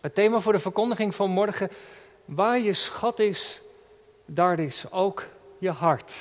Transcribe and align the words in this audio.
Het 0.00 0.14
thema 0.14 0.40
voor 0.40 0.52
de 0.52 0.58
verkondiging 0.58 1.14
van 1.14 1.30
morgen, 1.30 1.70
waar 2.24 2.58
je 2.58 2.72
schat 2.72 3.18
is, 3.18 3.60
daar 4.26 4.58
is 4.58 4.90
ook 4.90 5.26
je 5.58 5.70
hart. 5.70 6.16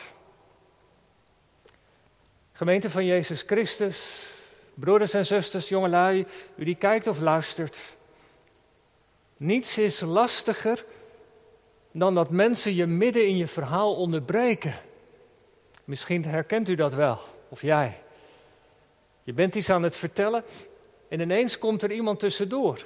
Gemeente 2.51 2.89
van 2.89 3.05
Jezus 3.05 3.41
Christus, 3.41 4.27
broeders 4.73 5.13
en 5.13 5.25
zusters, 5.25 5.69
jongelui, 5.69 6.25
u 6.55 6.63
die 6.63 6.75
kijkt 6.75 7.07
of 7.07 7.19
luistert. 7.19 7.77
Niets 9.37 9.77
is 9.77 9.99
lastiger 9.99 10.85
dan 11.91 12.15
dat 12.15 12.29
mensen 12.29 12.75
je 12.75 12.85
midden 12.85 13.27
in 13.27 13.37
je 13.37 13.47
verhaal 13.47 13.95
onderbreken. 13.95 14.75
Misschien 15.83 16.25
herkent 16.25 16.69
u 16.69 16.75
dat 16.75 16.93
wel, 16.93 17.19
of 17.49 17.61
jij. 17.61 18.01
Je 19.23 19.33
bent 19.33 19.55
iets 19.55 19.69
aan 19.69 19.83
het 19.83 19.95
vertellen 19.95 20.43
en 21.09 21.19
ineens 21.19 21.57
komt 21.57 21.83
er 21.83 21.91
iemand 21.91 22.19
tussendoor. 22.19 22.85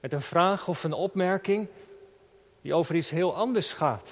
Met 0.00 0.12
een 0.12 0.20
vraag 0.20 0.68
of 0.68 0.84
een 0.84 0.92
opmerking 0.92 1.68
die 2.60 2.74
over 2.74 2.94
iets 2.94 3.10
heel 3.10 3.34
anders 3.34 3.72
gaat. 3.72 4.10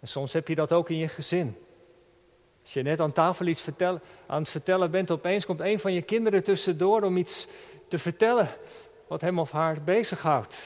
En 0.00 0.08
soms 0.08 0.32
heb 0.32 0.48
je 0.48 0.54
dat 0.54 0.72
ook 0.72 0.90
in 0.90 0.96
je 0.96 1.08
gezin. 1.08 1.56
Als 2.62 2.72
je 2.72 2.82
net 2.82 3.00
aan 3.00 3.12
tafel 3.12 3.46
iets 3.46 3.66
aan 4.26 4.40
het 4.40 4.48
vertellen 4.48 4.90
bent, 4.90 5.10
opeens 5.10 5.46
komt 5.46 5.60
een 5.60 5.78
van 5.78 5.92
je 5.92 6.02
kinderen 6.02 6.44
tussendoor 6.44 7.02
om 7.02 7.16
iets 7.16 7.46
te 7.88 7.98
vertellen 7.98 8.48
wat 9.06 9.20
hem 9.20 9.38
of 9.38 9.50
haar 9.50 9.82
bezighoudt. 9.82 10.58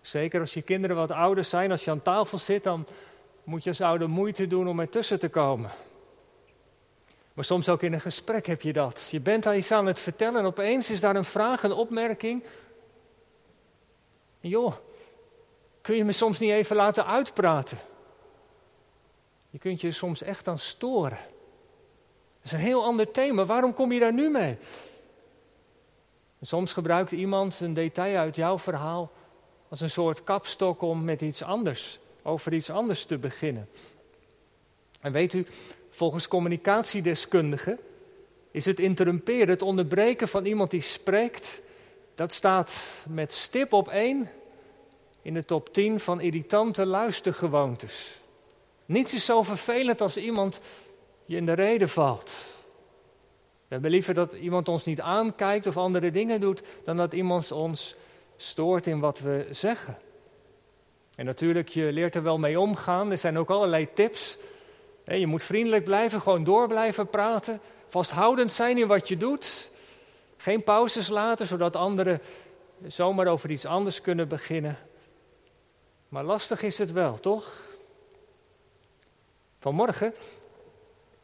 Zeker 0.00 0.40
als 0.40 0.54
je 0.54 0.62
kinderen 0.62 0.96
wat 0.96 1.10
ouder 1.10 1.44
zijn, 1.44 1.70
als 1.70 1.84
je 1.84 1.90
aan 1.90 2.02
tafel 2.02 2.38
zit, 2.38 2.62
dan 2.62 2.86
moet 3.44 3.62
je 3.62 3.68
als 3.68 3.80
ouder 3.80 4.08
moeite 4.08 4.46
doen 4.46 4.68
om 4.68 4.80
ertussen 4.80 5.18
te 5.18 5.28
komen. 5.28 5.70
Maar 7.40 7.48
soms 7.48 7.68
ook 7.68 7.82
in 7.82 7.92
een 7.92 8.00
gesprek 8.00 8.46
heb 8.46 8.60
je 8.60 8.72
dat. 8.72 9.08
Je 9.10 9.20
bent 9.20 9.46
al 9.46 9.54
iets 9.54 9.72
aan 9.72 9.86
het 9.86 10.00
vertellen 10.00 10.40
en 10.40 10.46
opeens 10.46 10.90
is 10.90 11.00
daar 11.00 11.16
een 11.16 11.24
vraag, 11.24 11.62
een 11.62 11.72
opmerking. 11.72 12.44
joh, 14.40 14.74
kun 15.80 15.96
je 15.96 16.04
me 16.04 16.12
soms 16.12 16.38
niet 16.38 16.50
even 16.50 16.76
laten 16.76 17.06
uitpraten? 17.06 17.78
Je 19.50 19.58
kunt 19.58 19.80
je 19.80 19.90
soms 19.90 20.22
echt 20.22 20.48
aan 20.48 20.58
storen. 20.58 21.18
Dat 21.18 22.44
is 22.44 22.52
een 22.52 22.58
heel 22.58 22.84
ander 22.84 23.10
thema. 23.10 23.44
Waarom 23.44 23.74
kom 23.74 23.92
je 23.92 24.00
daar 24.00 24.12
nu 24.12 24.30
mee? 24.30 24.56
soms 26.42 26.72
gebruikt 26.72 27.12
iemand 27.12 27.60
een 27.60 27.74
detail 27.74 28.16
uit 28.16 28.36
jouw 28.36 28.58
verhaal 28.58 29.12
als 29.68 29.80
een 29.80 29.90
soort 29.90 30.24
kapstok 30.24 30.82
om 30.82 31.04
met 31.04 31.20
iets 31.20 31.42
anders, 31.42 31.98
over 32.22 32.52
iets 32.52 32.70
anders 32.70 33.04
te 33.04 33.18
beginnen. 33.18 33.68
En 35.00 35.12
weet 35.12 35.34
u, 35.34 35.46
volgens 35.90 36.28
communicatiedeskundigen 36.28 37.78
is 38.50 38.64
het 38.64 38.80
interrumperen, 38.80 39.48
het 39.48 39.62
onderbreken 39.62 40.28
van 40.28 40.44
iemand 40.44 40.70
die 40.70 40.80
spreekt, 40.80 41.62
dat 42.14 42.32
staat 42.32 42.74
met 43.08 43.32
stip 43.32 43.72
op 43.72 43.88
één 43.88 44.30
in 45.22 45.34
de 45.34 45.44
top 45.44 45.72
10 45.72 46.00
van 46.00 46.20
irritante 46.20 46.86
luistergewoontes. 46.86 48.18
Niets 48.86 49.14
is 49.14 49.24
zo 49.24 49.42
vervelend 49.42 50.00
als 50.00 50.16
iemand 50.16 50.60
je 51.24 51.36
in 51.36 51.46
de 51.46 51.52
reden 51.52 51.88
valt. 51.88 52.32
We 53.68 53.76
hebben 53.76 53.90
liever 53.90 54.14
dat 54.14 54.32
iemand 54.32 54.68
ons 54.68 54.84
niet 54.84 55.00
aankijkt 55.00 55.66
of 55.66 55.76
andere 55.76 56.10
dingen 56.10 56.40
doet, 56.40 56.62
dan 56.84 56.96
dat 56.96 57.12
iemand 57.12 57.52
ons 57.52 57.94
stoort 58.36 58.86
in 58.86 59.00
wat 59.00 59.18
we 59.18 59.46
zeggen. 59.50 59.98
En 61.14 61.24
natuurlijk, 61.24 61.68
je 61.68 61.92
leert 61.92 62.14
er 62.14 62.22
wel 62.22 62.38
mee 62.38 62.60
omgaan. 62.60 63.10
Er 63.10 63.18
zijn 63.18 63.38
ook 63.38 63.50
allerlei 63.50 63.88
tips. 63.94 64.36
Je 65.18 65.26
moet 65.26 65.42
vriendelijk 65.42 65.84
blijven, 65.84 66.20
gewoon 66.20 66.44
door 66.44 66.68
blijven 66.68 67.06
praten. 67.06 67.60
Vasthoudend 67.88 68.52
zijn 68.52 68.78
in 68.78 68.86
wat 68.86 69.08
je 69.08 69.16
doet. 69.16 69.70
Geen 70.36 70.64
pauzes 70.64 71.08
laten, 71.08 71.46
zodat 71.46 71.76
anderen 71.76 72.20
zomaar 72.86 73.26
over 73.26 73.50
iets 73.50 73.64
anders 73.64 74.00
kunnen 74.00 74.28
beginnen. 74.28 74.78
Maar 76.08 76.24
lastig 76.24 76.62
is 76.62 76.78
het 76.78 76.92
wel, 76.92 77.18
toch? 77.18 77.52
Vanmorgen 79.60 80.14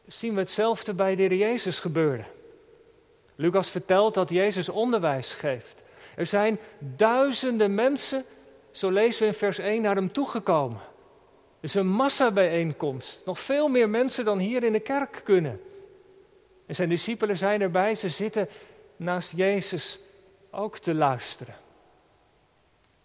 zien 0.07 0.33
we 0.33 0.39
hetzelfde 0.39 0.93
bij 0.93 1.15
de 1.15 1.37
Jezus 1.37 1.79
gebeuren. 1.79 2.25
Lucas 3.35 3.69
vertelt 3.69 4.13
dat 4.13 4.29
Jezus 4.29 4.69
onderwijs 4.69 5.33
geeft. 5.33 5.81
Er 6.15 6.25
zijn 6.25 6.59
duizenden 6.79 7.75
mensen, 7.75 8.25
zo 8.71 8.89
lezen 8.89 9.21
we 9.21 9.27
in 9.27 9.33
vers 9.33 9.57
1, 9.57 9.81
naar 9.81 9.95
hem 9.95 10.11
toegekomen. 10.11 10.81
Is 11.59 11.73
een 11.73 11.87
massabijeenkomst. 11.87 13.21
Nog 13.25 13.39
veel 13.39 13.67
meer 13.67 13.89
mensen 13.89 14.25
dan 14.25 14.39
hier 14.39 14.63
in 14.63 14.71
de 14.71 14.79
kerk 14.79 15.21
kunnen. 15.23 15.61
En 16.65 16.75
zijn 16.75 16.89
discipelen 16.89 17.37
zijn 17.37 17.61
erbij, 17.61 17.95
ze 17.95 18.09
zitten 18.09 18.49
naast 18.95 19.33
Jezus 19.35 19.99
ook 20.51 20.77
te 20.77 20.93
luisteren. 20.93 21.55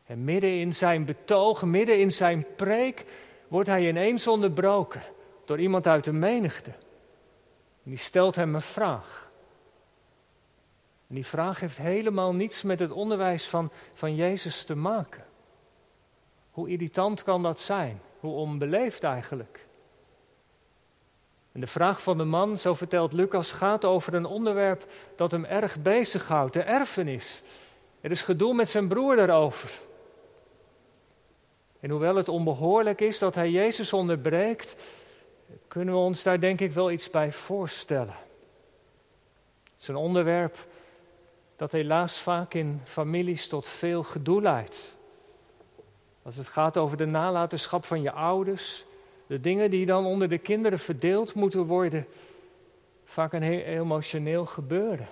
En 0.07 0.25
midden 0.25 0.59
in 0.59 0.75
zijn 0.75 1.05
betoog, 1.05 1.63
midden 1.63 1.99
in 1.99 2.13
zijn 2.13 2.47
preek, 2.57 3.05
wordt 3.49 3.69
hij 3.69 3.89
ineens 3.89 4.27
onderbroken 4.27 5.03
door 5.45 5.61
iemand 5.61 5.87
uit 5.87 6.05
de 6.05 6.13
menigte. 6.13 6.73
die 7.83 7.97
stelt 7.97 8.37
hem 8.37 8.55
een 8.55 8.63
vraag. 8.63 9.31
En 11.09 11.15
die 11.15 11.27
vraag 11.27 11.61
heeft 11.61 11.79
helemaal 11.79 12.35
niets 12.35 12.63
met 12.63 12.79
het 12.79 12.91
onderwijs 12.91 13.49
van, 13.49 13.71
van 13.95 14.15
Jezus 14.15 14.65
te 14.65 14.75
maken. 14.75 15.25
Hoe 16.51 16.69
irritant 16.69 17.23
kan 17.23 17.43
dat 17.43 17.61
zijn? 17.61 18.01
Hoe 18.23 18.35
onbeleefd 18.35 19.03
eigenlijk? 19.03 19.67
En 21.53 21.61
de 21.61 21.67
vraag 21.67 22.03
van 22.03 22.19
de 22.19 22.25
man, 22.25 22.59
zo 22.59 22.75
vertelt 22.75 23.13
Lucas, 23.13 23.53
gaat 23.53 23.85
over 23.85 24.15
een 24.15 24.25
onderwerp 24.25 24.93
dat 25.17 25.31
hem 25.31 25.45
erg 25.45 25.83
bezighoudt, 25.83 26.53
de 26.53 26.63
erfenis. 26.63 27.43
Er 28.01 28.11
is 28.11 28.23
gedoe 28.23 28.55
met 28.55 28.71
zijn 28.71 28.89
broer 28.89 29.17
daarover. 29.17 29.71
En 31.81 31.91
hoewel 31.91 32.17
het 32.17 32.29
onbehoorlijk 32.29 33.01
is 33.01 33.19
dat 33.19 33.35
hij 33.35 33.51
Jezus 33.51 33.93
onderbreekt, 33.93 34.77
kunnen 35.69 35.95
we 35.95 36.01
ons 36.01 36.23
daar 36.23 36.41
denk 36.41 36.61
ik 36.61 36.73
wel 36.73 36.91
iets 36.91 37.11
bij 37.11 37.33
voorstellen. 37.33 38.17
Het 39.65 39.81
is 39.81 39.89
een 39.89 39.97
onderwerp 39.97 40.67
dat 41.57 41.73
helaas 41.73 42.21
vaak 42.21 42.55
in 42.55 42.81
families 42.85 43.49
tot 43.49 43.69
veel 43.69 44.03
gedoe 44.03 44.43
leidt. 44.43 45.01
Als 46.23 46.37
het 46.37 46.47
gaat 46.47 46.77
over 46.77 46.97
de 46.97 47.07
nalatenschap 47.07 47.85
van 47.85 48.03
je 48.03 48.13
ouders, 48.13 48.85
de 49.27 49.41
dingen 49.41 49.71
die 49.71 49.87
dan 49.87 50.07
onder 50.07 50.29
de 50.29 50.39
kinderen 50.39 50.79
verdeeld 50.79 51.35
moeten 51.35 51.65
worden, 51.65 52.07
vaak 53.05 53.33
een 53.33 53.43
heel 53.43 53.63
emotioneel 53.63 54.47
gebeuren. 54.47 55.09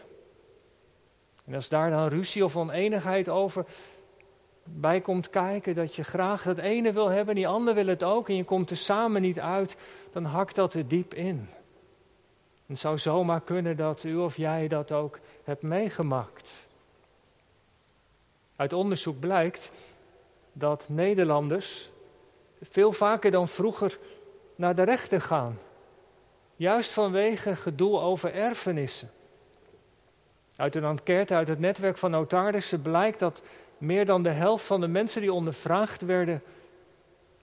En 1.44 1.54
als 1.54 1.68
daar 1.68 1.90
dan 1.90 2.08
ruzie 2.08 2.44
of 2.44 2.56
oneenigheid 2.56 3.28
over 3.28 3.64
bij 4.64 5.00
komt 5.00 5.30
kijken, 5.30 5.74
dat 5.74 5.94
je 5.94 6.04
graag 6.04 6.42
dat 6.42 6.58
ene 6.58 6.92
wil 6.92 7.08
hebben, 7.08 7.34
die 7.34 7.48
ander 7.48 7.74
wil 7.74 7.86
het 7.86 8.02
ook, 8.02 8.28
en 8.28 8.36
je 8.36 8.44
komt 8.44 8.70
er 8.70 8.76
samen 8.76 9.22
niet 9.22 9.40
uit, 9.40 9.76
dan 10.12 10.24
hakt 10.24 10.54
dat 10.54 10.74
er 10.74 10.88
diep 10.88 11.14
in. 11.14 11.48
Het 12.66 12.78
zou 12.78 12.98
zomaar 12.98 13.40
kunnen 13.40 13.76
dat 13.76 14.04
u 14.04 14.16
of 14.16 14.36
jij 14.36 14.68
dat 14.68 14.92
ook 14.92 15.18
hebt 15.44 15.62
meegemaakt. 15.62 16.52
Uit 18.56 18.72
onderzoek 18.72 19.20
blijkt 19.20 19.70
dat 20.52 20.84
Nederlanders 20.88 21.90
veel 22.62 22.92
vaker 22.92 23.30
dan 23.30 23.48
vroeger 23.48 23.98
naar 24.54 24.74
de 24.74 24.82
rechter 24.82 25.20
gaan. 25.20 25.58
Juist 26.56 26.92
vanwege 26.92 27.56
gedoe 27.56 27.98
over 27.98 28.34
erfenissen. 28.34 29.10
Uit 30.56 30.76
een 30.76 30.84
enquête 30.84 31.34
uit 31.34 31.48
het 31.48 31.58
netwerk 31.58 31.98
van 31.98 32.10
notarissen 32.10 32.82
blijkt 32.82 33.18
dat 33.18 33.42
meer 33.78 34.06
dan 34.06 34.22
de 34.22 34.30
helft 34.30 34.66
van 34.66 34.80
de 34.80 34.88
mensen 34.88 35.20
die 35.20 35.32
ondervraagd 35.32 36.02
werden 36.02 36.42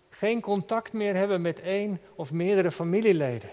geen 0.09 0.41
contact 0.41 0.93
meer 0.93 1.15
hebben 1.15 1.41
met 1.41 1.59
één 1.59 1.99
of 2.15 2.31
meerdere 2.31 2.71
familieleden. 2.71 3.49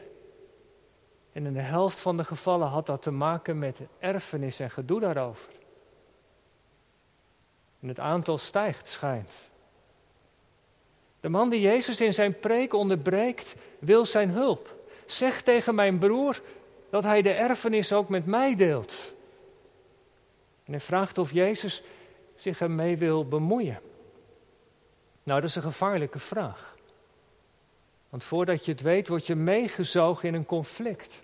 En 1.32 1.46
in 1.46 1.52
de 1.52 1.60
helft 1.60 2.00
van 2.00 2.16
de 2.16 2.24
gevallen 2.24 2.68
had 2.68 2.86
dat 2.86 3.02
te 3.02 3.10
maken 3.10 3.58
met 3.58 3.78
erfenis 3.98 4.60
en 4.60 4.70
gedoe 4.70 5.00
daarover. 5.00 5.52
En 7.84 7.90
het 7.90 7.98
aantal 7.98 8.38
stijgt, 8.38 8.88
schijnt. 8.88 9.32
De 11.20 11.28
man 11.28 11.50
die 11.50 11.60
Jezus 11.60 12.00
in 12.00 12.14
zijn 12.14 12.38
preek 12.38 12.72
onderbreekt, 12.72 13.54
wil 13.78 14.06
zijn 14.06 14.30
hulp. 14.30 14.74
Zeg 15.06 15.42
tegen 15.42 15.74
mijn 15.74 15.98
broer 15.98 16.40
dat 16.90 17.02
hij 17.02 17.22
de 17.22 17.32
erfenis 17.32 17.92
ook 17.92 18.08
met 18.08 18.26
mij 18.26 18.54
deelt. 18.54 19.12
En 20.64 20.72
hij 20.72 20.80
vraagt 20.80 21.18
of 21.18 21.32
Jezus 21.32 21.82
zich 22.34 22.60
ermee 22.60 22.96
wil 22.96 23.28
bemoeien. 23.28 23.80
Nou, 25.22 25.40
dat 25.40 25.48
is 25.48 25.56
een 25.56 25.62
gevaarlijke 25.62 26.18
vraag. 26.18 26.76
Want 28.08 28.24
voordat 28.24 28.64
je 28.64 28.72
het 28.72 28.80
weet, 28.80 29.08
word 29.08 29.26
je 29.26 29.34
meegezogen 29.34 30.28
in 30.28 30.34
een 30.34 30.46
conflict. 30.46 31.22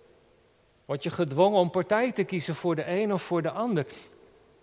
Word 0.84 1.02
je 1.02 1.10
gedwongen 1.10 1.58
om 1.58 1.70
partij 1.70 2.12
te 2.12 2.24
kiezen 2.24 2.54
voor 2.54 2.74
de 2.74 2.86
een 2.86 3.12
of 3.12 3.22
voor 3.22 3.42
de 3.42 3.50
ander. 3.50 3.86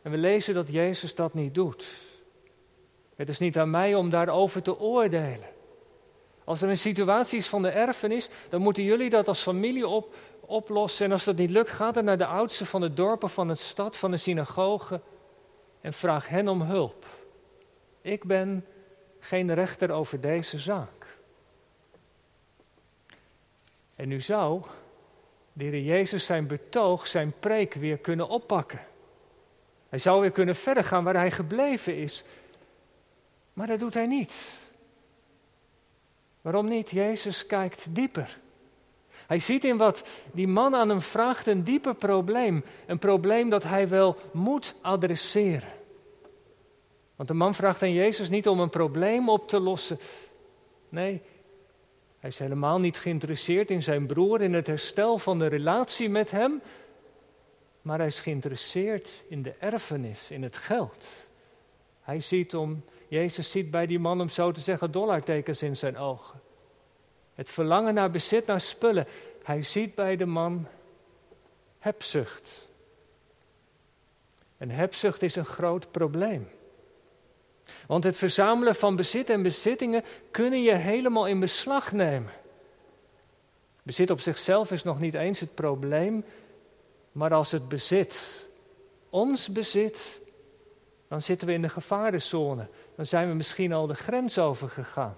En 0.07 0.13
we 0.13 0.19
lezen 0.19 0.53
dat 0.53 0.69
Jezus 0.69 1.15
dat 1.15 1.33
niet 1.33 1.53
doet. 1.53 1.87
Het 3.15 3.29
is 3.29 3.39
niet 3.39 3.57
aan 3.57 3.69
mij 3.69 3.95
om 3.95 4.09
daarover 4.09 4.61
te 4.61 4.79
oordelen. 4.79 5.49
Als 6.43 6.61
er 6.61 6.69
een 6.69 6.77
situatie 6.77 7.37
is 7.37 7.47
van 7.47 7.61
de 7.61 7.69
erfenis, 7.69 8.29
dan 8.49 8.61
moeten 8.61 8.83
jullie 8.83 9.09
dat 9.09 9.27
als 9.27 9.41
familie 9.41 9.87
op, 9.87 10.15
oplossen. 10.39 11.05
En 11.05 11.11
als 11.11 11.23
dat 11.23 11.35
niet 11.35 11.49
lukt, 11.49 11.69
ga 11.69 11.91
dan 11.91 12.03
naar 12.03 12.17
de 12.17 12.25
oudste 12.25 12.65
van 12.65 12.81
het 12.81 12.97
dorp 12.97 13.23
of 13.23 13.33
van 13.33 13.47
de 13.47 13.55
stad, 13.55 13.97
van 13.97 14.11
de 14.11 14.17
synagoge. 14.17 15.01
en 15.81 15.93
vraag 15.93 16.27
hen 16.27 16.47
om 16.47 16.61
hulp. 16.61 17.05
Ik 18.01 18.23
ben 18.23 18.65
geen 19.19 19.53
rechter 19.53 19.91
over 19.91 20.21
deze 20.21 20.57
zaak. 20.57 21.17
En 23.95 24.07
nu 24.07 24.21
zou 24.21 24.61
de 25.53 25.63
Heer 25.63 25.81
Jezus 25.81 26.25
zijn 26.25 26.47
betoog, 26.47 27.07
zijn 27.07 27.33
preek 27.39 27.73
weer 27.73 27.97
kunnen 27.97 28.27
oppakken. 28.27 28.79
Hij 29.97 30.05
zou 30.05 30.21
weer 30.21 30.31
kunnen 30.31 30.55
verder 30.55 30.83
gaan 30.83 31.03
waar 31.03 31.15
hij 31.15 31.31
gebleven 31.31 31.97
is. 31.97 32.23
Maar 33.53 33.67
dat 33.67 33.79
doet 33.79 33.93
hij 33.93 34.05
niet. 34.05 34.49
Waarom 36.41 36.67
niet? 36.67 36.89
Jezus 36.89 37.45
kijkt 37.45 37.85
dieper. 37.89 38.37
Hij 39.27 39.39
ziet 39.39 39.63
in 39.63 39.77
wat 39.77 40.07
die 40.31 40.47
man 40.47 40.75
aan 40.75 40.89
hem 40.89 41.01
vraagt 41.01 41.47
een 41.47 41.63
dieper 41.63 41.95
probleem. 41.95 42.63
Een 42.85 42.97
probleem 42.97 43.49
dat 43.49 43.63
hij 43.63 43.87
wel 43.87 44.17
moet 44.31 44.75
adresseren. 44.81 45.69
Want 47.15 47.29
de 47.29 47.35
man 47.35 47.53
vraagt 47.53 47.83
aan 47.83 47.93
Jezus 47.93 48.29
niet 48.29 48.47
om 48.47 48.59
een 48.59 48.69
probleem 48.69 49.29
op 49.29 49.47
te 49.47 49.59
lossen. 49.59 49.99
Nee, 50.89 51.21
hij 52.19 52.29
is 52.29 52.39
helemaal 52.39 52.79
niet 52.79 52.97
geïnteresseerd 52.97 53.69
in 53.69 53.83
zijn 53.83 54.05
broer, 54.05 54.41
in 54.41 54.53
het 54.53 54.67
herstel 54.67 55.17
van 55.17 55.39
de 55.39 55.47
relatie 55.47 56.09
met 56.09 56.31
hem. 56.31 56.61
Maar 57.87 57.97
hij 57.97 58.07
is 58.07 58.19
geïnteresseerd 58.19 59.23
in 59.27 59.41
de 59.43 59.53
erfenis, 59.59 60.31
in 60.31 60.43
het 60.43 60.57
geld. 60.57 61.29
Hij 62.01 62.19
ziet 62.19 62.55
om, 62.55 62.83
Jezus 63.07 63.51
ziet 63.51 63.71
bij 63.71 63.85
die 63.85 63.99
man, 63.99 64.21
om 64.21 64.29
zo 64.29 64.51
te 64.51 64.59
zeggen, 64.59 64.91
dollartekens 64.91 65.63
in 65.63 65.75
zijn 65.75 65.97
ogen. 65.97 66.41
Het 67.35 67.49
verlangen 67.49 67.93
naar 67.93 68.11
bezit, 68.11 68.45
naar 68.45 68.61
spullen. 68.61 69.07
Hij 69.43 69.61
ziet 69.61 69.95
bij 69.95 70.15
de 70.15 70.25
man 70.25 70.67
hebzucht. 71.79 72.67
En 74.57 74.69
hebzucht 74.69 75.21
is 75.21 75.35
een 75.35 75.45
groot 75.45 75.91
probleem. 75.91 76.49
Want 77.85 78.03
het 78.03 78.17
verzamelen 78.17 78.75
van 78.75 78.95
bezit 78.95 79.29
en 79.29 79.41
bezittingen 79.41 80.03
kunnen 80.31 80.61
je 80.61 80.75
helemaal 80.75 81.27
in 81.27 81.39
beslag 81.39 81.91
nemen. 81.91 82.31
Bezit 83.83 84.09
op 84.09 84.19
zichzelf 84.19 84.71
is 84.71 84.83
nog 84.83 84.99
niet 84.99 85.13
eens 85.13 85.39
het 85.39 85.55
probleem, 85.55 86.23
maar 87.17 87.33
als 87.33 87.51
het 87.51 87.67
bezit 87.67 88.47
ons 89.09 89.51
bezit, 89.51 90.21
dan 91.07 91.21
zitten 91.21 91.47
we 91.47 91.53
in 91.53 91.61
de 91.61 91.69
gevarenzone. 91.69 92.67
Dan 92.95 93.05
zijn 93.05 93.27
we 93.27 93.33
misschien 93.33 93.73
al 93.73 93.87
de 93.87 93.95
grens 93.95 94.39
overgegaan. 94.39 95.17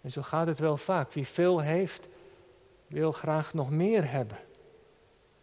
En 0.00 0.10
zo 0.10 0.22
gaat 0.22 0.46
het 0.46 0.58
wel 0.58 0.76
vaak. 0.76 1.12
Wie 1.12 1.26
veel 1.26 1.60
heeft, 1.60 2.08
wil 2.86 3.12
graag 3.12 3.54
nog 3.54 3.70
meer 3.70 4.10
hebben. 4.10 4.38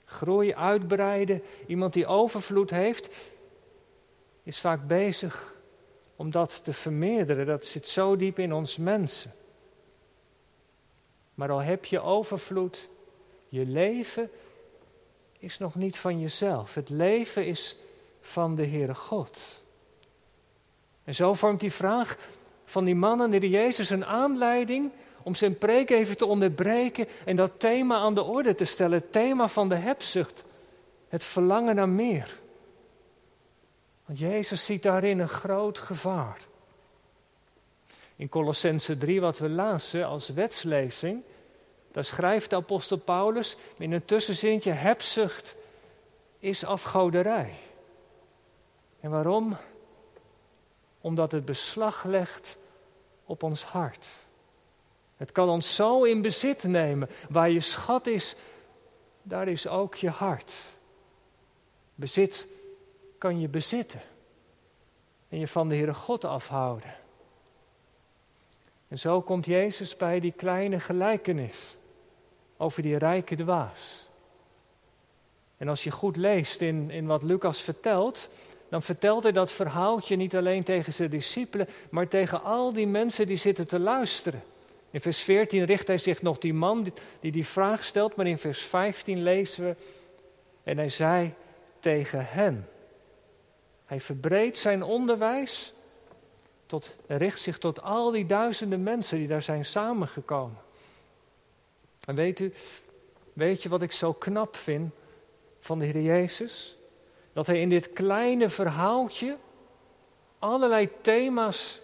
Groei, 0.06 0.54
uitbreiden. 0.54 1.42
Iemand 1.66 1.94
die 1.94 2.06
overvloed 2.06 2.70
heeft, 2.70 3.16
is 4.44 4.60
vaak 4.60 4.88
bezig 4.88 5.56
om 6.16 6.32
dat 6.32 6.64
te 6.64 6.74
vermeerderen. 6.74 7.46
Dat 7.46 7.66
zit 7.66 7.88
zo 7.88 8.16
diep 8.16 8.40
in 8.40 8.54
ons 8.54 8.78
mensen. 8.78 9.34
Maar 11.34 11.52
al 11.52 11.62
heb 11.62 11.86
je 11.86 12.00
overvloed, 12.00 12.90
je 13.50 13.66
leven 13.66 14.30
is 15.38 15.58
nog 15.58 15.76
niet 15.76 15.98
van 15.98 16.20
jezelf. 16.20 16.74
Het 16.74 16.90
leven 16.90 17.46
is 17.46 17.78
van 18.22 18.56
de 18.56 18.68
Heere 18.68 18.96
God. 18.96 19.64
En 21.04 21.16
zo 21.16 21.34
vormt 21.34 21.60
die 21.60 21.72
vraag 21.72 22.18
van 22.66 22.86
die 22.86 22.96
mannen, 22.96 23.32
de 23.32 23.50
Jezus, 23.50 23.90
een 23.90 24.06
aanleiding 24.06 24.92
om 25.24 25.36
zijn 25.36 25.58
preek 25.58 25.90
even 25.90 26.18
te 26.18 26.26
onderbreken 26.26 27.08
en 27.26 27.36
dat 27.36 27.60
thema 27.60 27.96
aan 27.96 28.16
de 28.16 28.24
orde 28.24 28.56
te 28.56 28.66
stellen. 28.66 29.00
Het 29.00 29.12
thema 29.12 29.48
van 29.48 29.70
de 29.70 29.76
hebzucht. 29.76 30.44
Het 31.08 31.24
verlangen 31.24 31.76
naar 31.76 31.90
meer. 31.90 32.40
Want 34.06 34.20
Jezus 34.20 34.66
ziet 34.66 34.84
daarin 34.84 35.20
een 35.20 35.30
groot 35.30 35.78
gevaar. 35.78 36.38
In 38.16 38.30
Colossense 38.30 38.98
3, 38.98 39.22
wat 39.22 39.38
we 39.38 39.50
lazen 39.50 40.06
als 40.06 40.30
wetslezing, 40.30 41.24
daar 41.98 42.06
schrijft 42.06 42.50
de 42.50 42.56
apostel 42.56 42.98
Paulus 42.98 43.58
in 43.78 43.92
een 43.92 44.06
tussenzintje: 44.06 44.72
hebzucht 44.72 45.56
is 46.40 46.66
afgoderij. 46.66 47.54
En 49.00 49.10
waarom? 49.10 49.58
Omdat 51.02 51.32
het 51.32 51.46
beslag 51.46 52.04
legt 52.04 52.58
op 53.26 53.44
ons 53.44 53.64
hart. 53.64 54.08
Het 55.16 55.32
kan 55.32 55.50
ons 55.50 55.76
zo 55.76 56.04
in 56.04 56.22
bezit 56.22 56.64
nemen. 56.64 57.10
Waar 57.30 57.50
je 57.50 57.62
schat 57.62 58.08
is, 58.08 58.36
daar 59.22 59.48
is 59.48 59.68
ook 59.68 59.96
je 59.96 60.10
hart. 60.10 60.54
Bezit 61.96 62.48
kan 63.18 63.40
je 63.40 63.48
bezitten. 63.48 64.02
En 65.30 65.40
je 65.40 65.48
van 65.48 65.70
de 65.70 65.76
Heere 65.76 65.94
God 65.94 66.26
afhouden. 66.26 66.96
En 68.88 69.00
zo 69.00 69.22
komt 69.22 69.46
Jezus 69.46 69.96
bij 69.96 70.20
die 70.20 70.32
kleine 70.32 70.80
gelijkenis 70.80 71.77
over 72.58 72.82
die 72.82 72.98
rijke 72.98 73.36
dwaas. 73.36 74.10
En 75.58 75.68
als 75.68 75.84
je 75.84 75.92
goed 75.92 76.16
leest 76.16 76.62
in, 76.62 76.90
in 76.90 77.06
wat 77.06 77.24
Lucas 77.24 77.62
vertelt, 77.62 78.30
dan 78.70 78.82
vertelt 78.82 79.24
hij 79.24 79.32
dat 79.32 79.52
verhaaltje 79.52 80.16
niet 80.16 80.36
alleen 80.36 80.64
tegen 80.64 80.94
zijn 80.94 81.10
discipelen, 81.10 81.68
maar 81.90 82.08
tegen 82.08 82.44
al 82.44 82.74
die 82.74 82.88
mensen 82.88 83.28
die 83.28 83.38
zitten 83.38 83.68
te 83.68 83.80
luisteren. 83.80 84.44
In 84.90 85.02
vers 85.02 85.20
14 85.20 85.64
richt 85.66 85.88
hij 85.88 85.98
zich 85.98 86.22
nog 86.22 86.38
die 86.38 86.54
man 86.54 86.88
die 87.20 87.32
die 87.32 87.46
vraag 87.46 87.84
stelt, 87.84 88.16
maar 88.16 88.28
in 88.28 88.38
vers 88.38 88.60
15 88.62 89.24
lezen 89.24 89.64
we, 89.64 89.76
en 90.64 90.78
hij 90.78 90.90
zei 90.90 91.34
tegen 91.80 92.26
hen, 92.26 92.68
hij 93.86 94.00
verbreedt 94.00 94.58
zijn 94.58 94.84
onderwijs 94.84 95.74
tot, 96.66 96.96
richt 97.08 97.40
zich 97.40 97.58
tot 97.58 97.82
al 97.82 98.12
die 98.12 98.26
duizenden 98.26 98.84
mensen 98.84 99.18
die 99.18 99.28
daar 99.28 99.44
zijn 99.44 99.66
samengekomen. 99.66 100.67
En 102.08 102.16
weet 102.16 102.40
u, 102.40 102.54
weet 103.34 103.64
je 103.64 103.70
wat 103.70 103.82
ik 103.82 103.92
zo 103.92 104.14
knap 104.14 104.56
vind 104.56 104.94
van 105.60 105.80
de 105.80 105.86
Heer 105.86 106.02
Jezus? 106.02 106.78
Dat 107.34 107.48
hij 107.48 107.62
in 107.62 107.70
dit 107.70 107.94
kleine 107.94 108.50
verhaaltje 108.50 109.38
allerlei 110.40 110.90
thema's 111.02 111.82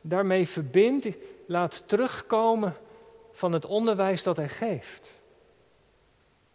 daarmee 0.00 0.48
verbindt, 0.48 1.08
laat 1.46 1.88
terugkomen 1.88 2.76
van 3.32 3.52
het 3.52 3.66
onderwijs 3.66 4.22
dat 4.22 4.36
hij 4.36 4.48
geeft. 4.48 5.10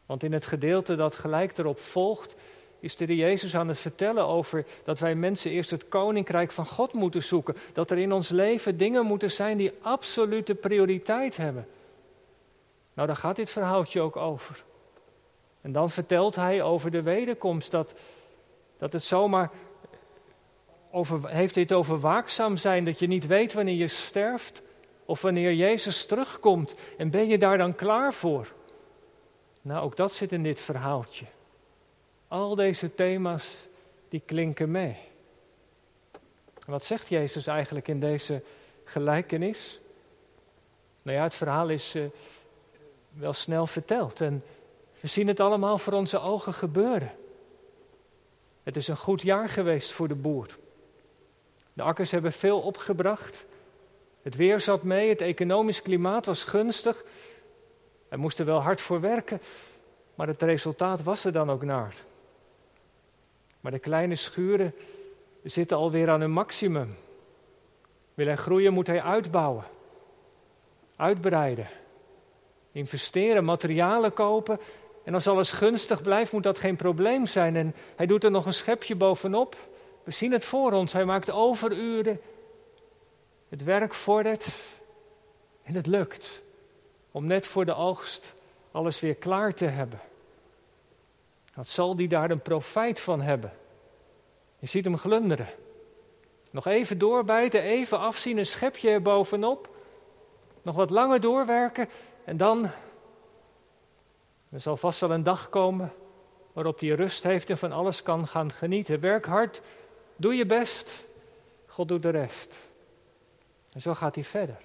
Want 0.06 0.24
in 0.24 0.34
het 0.34 0.46
gedeelte 0.46 0.96
dat 0.96 1.16
gelijk 1.16 1.57
erop 1.57 1.80
volgt, 1.80 2.36
is 2.80 2.96
de 2.96 3.16
Jezus 3.16 3.56
aan 3.56 3.68
het 3.68 3.80
vertellen 3.80 4.25
over 4.25 4.66
dat 4.84 5.00
wij 5.00 5.16
mensen 5.16 5.51
eerst 5.51 5.72
het 5.72 5.88
koninkrijk 5.88 6.51
van 6.51 6.65
God 6.65 6.94
moeten 6.94 7.24
zoeken. 7.24 7.56
Dat 7.74 7.91
er 7.91 7.98
in 7.98 8.12
ons 8.12 8.29
leven 8.29 8.77
dingen 8.77 9.06
moeten 9.06 9.32
zijn 9.32 9.58
die 9.58 9.72
absolute 9.82 10.56
prioriteit 10.56 11.38
hebben. 11.38 11.68
Nou, 13.00 13.12
daar 13.12 13.20
gaat 13.20 13.36
dit 13.36 13.50
verhaaltje 13.50 14.01
ook 14.01 14.15
over. 14.15 14.63
En 15.62 15.72
dan 15.72 15.89
vertelt 15.89 16.36
hij 16.36 16.62
over 16.62 16.91
de 16.91 17.01
wederkomst, 17.01 17.72
dat, 17.72 17.94
dat 18.77 18.94
het 18.94 19.03
zomaar 19.03 19.51
over, 20.91 21.29
heeft 21.29 21.53
dit 21.53 21.74
over 21.74 22.00
waakzaam 22.00 22.58
zijn, 22.58 22.86
dat 22.86 23.00
je 23.00 23.08
niet 23.08 23.27
weet 23.27 23.53
wanneer 23.53 23.75
je 23.75 23.88
sterft 23.88 24.62
of 25.06 25.22
wanneer 25.22 25.53
Jezus 25.53 26.06
terugkomt. 26.06 26.75
En 26.98 27.10
ben 27.10 27.27
je 27.27 27.38
daar 27.38 27.58
dan 27.58 27.75
klaar 27.75 28.13
voor? 28.13 28.53
Nou, 29.62 29.84
ook 29.84 29.96
dat 29.96 30.13
zit 30.13 30.32
in 30.32 30.44
dit 30.44 30.60
verhaaltje. 30.60 31.25
Al 32.27 32.56
deze 32.56 32.96
thema's, 32.96 33.68
die 34.10 34.22
klinken 34.25 34.72
mee. 34.72 34.98
wat 36.65 36.84
zegt 36.84 37.08
Jezus 37.08 37.48
eigenlijk 37.48 37.88
in 37.88 38.00
deze 38.00 38.44
gelijkenis? 38.84 39.79
Nou 41.01 41.18
ja, 41.18 41.24
het 41.24 41.36
verhaal 41.36 41.70
is 41.70 41.96
uh, 41.96 42.06
wel 43.13 43.34
snel 43.34 43.68
verteld 43.68 44.22
en 44.22 44.44
we 45.00 45.08
zien 45.08 45.28
het 45.28 45.39
allemaal 45.39 45.78
voor 45.78 45.94
onze 45.94 46.20
ogen 46.20 46.54
gebeuren. 46.54 47.12
Het 48.63 48.75
is 48.75 48.88
een 48.88 48.98
goed 48.98 49.22
jaar 49.22 49.50
geweest 49.50 49.92
voor 49.92 50.08
de 50.08 50.16
boer. 50.16 50.58
De 51.74 51.82
akkers 51.82 52.12
hebben 52.12 52.32
veel 52.32 52.60
opgebracht. 52.60 53.46
Het 54.22 54.36
weer 54.36 54.60
zat 54.60 54.84
mee, 54.84 55.10
het 55.10 55.22
economisch 55.22 55.82
klimaat 55.82 56.25
was 56.25 56.44
gunstig. 56.44 57.04
Hij 58.10 58.18
moest 58.18 58.39
er 58.39 58.46
wel 58.46 58.62
hard 58.62 58.82
voor 58.82 59.01
werken, 59.01 59.42
maar 60.16 60.28
het 60.28 60.42
resultaat 60.42 61.04
was 61.04 61.25
er 61.25 61.32
dan 61.32 61.51
ook 61.51 61.63
naar. 61.63 61.96
Maar 63.60 63.72
de 63.72 63.80
kleine 63.80 64.16
schuren 64.16 64.74
zitten 65.44 65.78
alweer 65.78 66.10
aan 66.10 66.22
hun 66.22 66.32
maximum. 66.32 66.96
Wil 68.13 68.25
hij 68.25 68.36
groeien, 68.36 68.74
moet 68.74 68.88
hij 68.88 69.01
uitbouwen, 69.01 69.63
uitbreiden, 70.96 71.68
investeren, 72.72 73.44
materialen 73.44 74.14
kopen. 74.14 74.60
En 75.04 75.14
als 75.14 75.28
alles 75.28 75.52
gunstig 75.52 76.02
blijft, 76.02 76.32
moet 76.32 76.44
dat 76.44 76.60
geen 76.60 76.76
probleem 76.76 77.26
zijn. 77.26 77.56
En 77.56 77.76
hij 77.96 78.06
doet 78.06 78.24
er 78.24 78.32
nog 78.32 78.46
een 78.46 78.54
schepje 78.54 78.96
bovenop. 78.96 79.56
We 80.04 80.12
zien 80.12 80.32
het 80.32 80.46
voor 80.46 80.72
ons. 80.72 80.94
Hij 80.94 81.06
maakt 81.06 81.32
overuren. 81.32 82.22
Het 83.50 83.64
werk 83.64 83.94
vordert. 83.94 84.50
En 85.64 85.76
het 85.76 85.88
lukt. 85.88 86.44
Om 87.12 87.26
net 87.26 87.46
voor 87.46 87.66
de 87.66 87.76
oogst 87.76 88.34
alles 88.72 89.00
weer 89.00 89.16
klaar 89.16 89.54
te 89.54 89.66
hebben. 89.66 90.00
Wat 91.56 91.68
zal 91.68 91.96
die 91.96 92.08
daar 92.08 92.32
een 92.32 92.42
profijt 92.42 93.00
van 93.00 93.22
hebben? 93.22 93.54
Je 94.60 94.68
ziet 94.68 94.84
hem 94.84 94.98
glunderen. 94.98 95.50
Nog 96.52 96.66
even 96.66 96.98
doorbijten, 96.98 97.62
even 97.62 98.00
afzien, 98.00 98.38
een 98.38 98.46
schepje 98.46 98.90
erbovenop. 98.90 99.76
Nog 100.62 100.76
wat 100.76 100.90
langer 100.90 101.22
doorwerken 101.22 101.90
en 102.24 102.38
dan. 102.38 102.70
Er 104.50 104.60
zal 104.60 104.78
vast 104.78 105.00
wel 105.00 105.12
een 105.12 105.24
dag 105.24 105.50
komen 105.50 105.94
waarop 106.54 106.80
hij 106.80 106.90
rust 106.90 107.24
heeft 107.24 107.50
en 107.50 107.58
van 107.58 107.72
alles 107.72 108.04
kan 108.04 108.28
gaan 108.28 108.52
genieten. 108.52 109.00
Werk 109.00 109.26
hard, 109.26 109.62
doe 110.16 110.36
je 110.36 110.46
best, 110.46 111.08
God 111.66 111.88
doet 111.88 112.02
de 112.02 112.10
rest. 112.10 112.56
En 113.72 113.82
zo 113.82 113.94
gaat 113.94 114.16
hij 114.16 114.24
verder. 114.24 114.58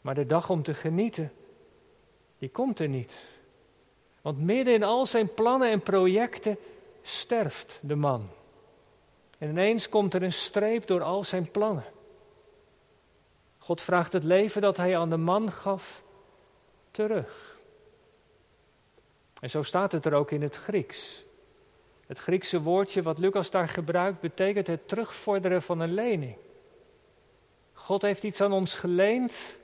Maar 0.00 0.14
de 0.14 0.26
dag 0.26 0.50
om 0.50 0.62
te 0.62 0.74
genieten, 0.74 1.32
die 2.38 2.48
komt 2.48 2.80
er 2.80 2.88
niet. 2.88 3.28
Want 4.22 4.40
midden 4.40 4.74
in 4.74 4.82
al 4.82 5.06
zijn 5.06 5.34
plannen 5.34 5.70
en 5.70 5.80
projecten 5.80 6.58
sterft 7.02 7.78
de 7.82 7.94
man. 7.94 8.28
En 9.38 9.48
ineens 9.48 9.88
komt 9.88 10.14
er 10.14 10.22
een 10.22 10.32
streep 10.32 10.86
door 10.86 11.02
al 11.02 11.24
zijn 11.24 11.50
plannen. 11.50 11.84
God 13.62 13.82
vraagt 13.82 14.12
het 14.12 14.22
leven 14.22 14.62
dat 14.62 14.76
hij 14.76 14.98
aan 14.98 15.10
de 15.10 15.16
man 15.16 15.50
gaf 15.52 16.02
terug. 16.90 17.56
En 19.40 19.50
zo 19.50 19.62
staat 19.62 19.92
het 19.92 20.06
er 20.06 20.12
ook 20.12 20.30
in 20.30 20.42
het 20.42 20.56
Grieks. 20.56 21.24
Het 22.06 22.18
Griekse 22.18 22.62
woordje 22.62 23.02
wat 23.02 23.18
Lucas 23.18 23.50
daar 23.50 23.68
gebruikt 23.68 24.20
betekent 24.20 24.66
het 24.66 24.88
terugvorderen 24.88 25.62
van 25.62 25.80
een 25.80 25.94
lening. 25.94 26.36
God 27.72 28.02
heeft 28.02 28.22
iets 28.22 28.40
aan 28.40 28.52
ons 28.52 28.74
geleend, 28.74 29.58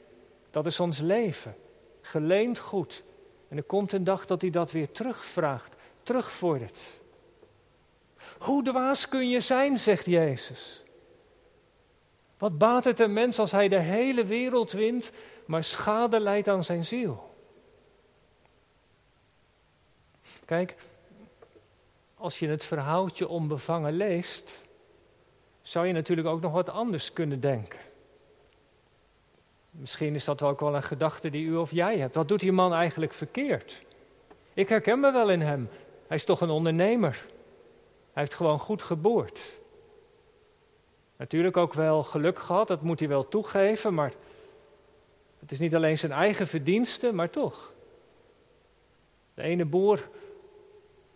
dat 0.51 0.67
is 0.67 0.81
ons 0.81 0.99
leven. 0.99 1.57
Geleend 2.01 2.59
goed. 2.59 3.03
En 3.49 3.57
er 3.57 3.63
komt 3.63 3.93
een 3.93 4.05
dag 4.05 4.27
dat 4.27 4.41
hij 4.41 4.51
dat 4.51 4.73
weer 4.73 4.91
terugvraagt, 4.91 5.75
terugvordert. 6.03 7.01
Hoe 8.39 8.63
dwaas 8.63 9.09
kun 9.09 9.29
je 9.29 9.41
zijn, 9.41 9.79
zegt 9.79 10.05
Jezus. 10.05 10.83
Wat 12.39 12.59
baat 12.59 12.85
het 12.85 13.01
een 13.01 13.13
mens 13.13 13.39
als 13.39 13.51
hij 13.51 13.69
de 13.69 13.81
hele 13.81 14.25
wereld 14.25 14.73
wint, 14.73 15.13
maar 15.47 15.65
schade 15.65 16.21
leidt 16.21 16.49
aan 16.49 16.65
zijn 16.65 16.85
ziel? 16.85 17.35
Kijk, 20.45 20.77
als 22.15 22.39
je 22.39 22.49
het 22.49 22.65
verhaaltje 22.65 23.29
onbevangen 23.29 23.93
leest, 23.93 24.63
zou 25.63 25.87
je 25.87 25.93
natuurlijk 25.93 26.29
ook 26.29 26.41
nog 26.41 26.53
wat 26.53 26.69
anders 26.69 27.13
kunnen 27.13 27.41
denken. 27.41 27.79
Misschien 29.71 30.15
is 30.15 30.25
dat 30.25 30.43
ook 30.43 30.61
wel 30.61 30.75
een 30.75 30.83
gedachte 30.83 31.31
die 31.31 31.47
u 31.47 31.57
of 31.57 31.71
jij 31.71 31.99
hebt. 31.99 32.15
Wat 32.15 32.29
doet 32.29 32.41
die 32.41 32.53
man 32.53 32.73
eigenlijk 32.73 33.13
verkeerd? 33.13 33.83
Ik 34.55 34.69
herken 34.69 35.01
me 35.01 35.13
wel 35.13 35.31
in 35.31 35.41
hem. 35.41 35.69
Hij 36.07 36.17
is 36.17 36.25
toch 36.25 36.41
een 36.41 36.51
ondernemer. 36.51 37.25
Hij 38.13 38.23
heeft 38.23 38.35
gewoon 38.35 38.59
goed 38.59 38.83
geboord. 38.83 39.58
Natuurlijk 41.19 41.57
ook 41.57 41.75
wel 41.75 42.03
geluk 42.03 42.39
gehad, 42.39 42.69
dat 42.69 42.83
moet 42.83 42.99
hij 42.99 43.09
wel 43.09 43.29
toegeven, 43.29 43.95
maar 43.95 44.13
het 45.39 45.51
is 45.51 45.59
niet 45.59 45.75
alleen 45.75 45.99
zijn 45.99 46.13
eigen 46.13 46.47
verdienste, 46.47 47.13
maar 47.13 47.31
toch. 47.31 47.73
De 49.35 49.43
ene 49.43 49.65
boer 49.65 50.09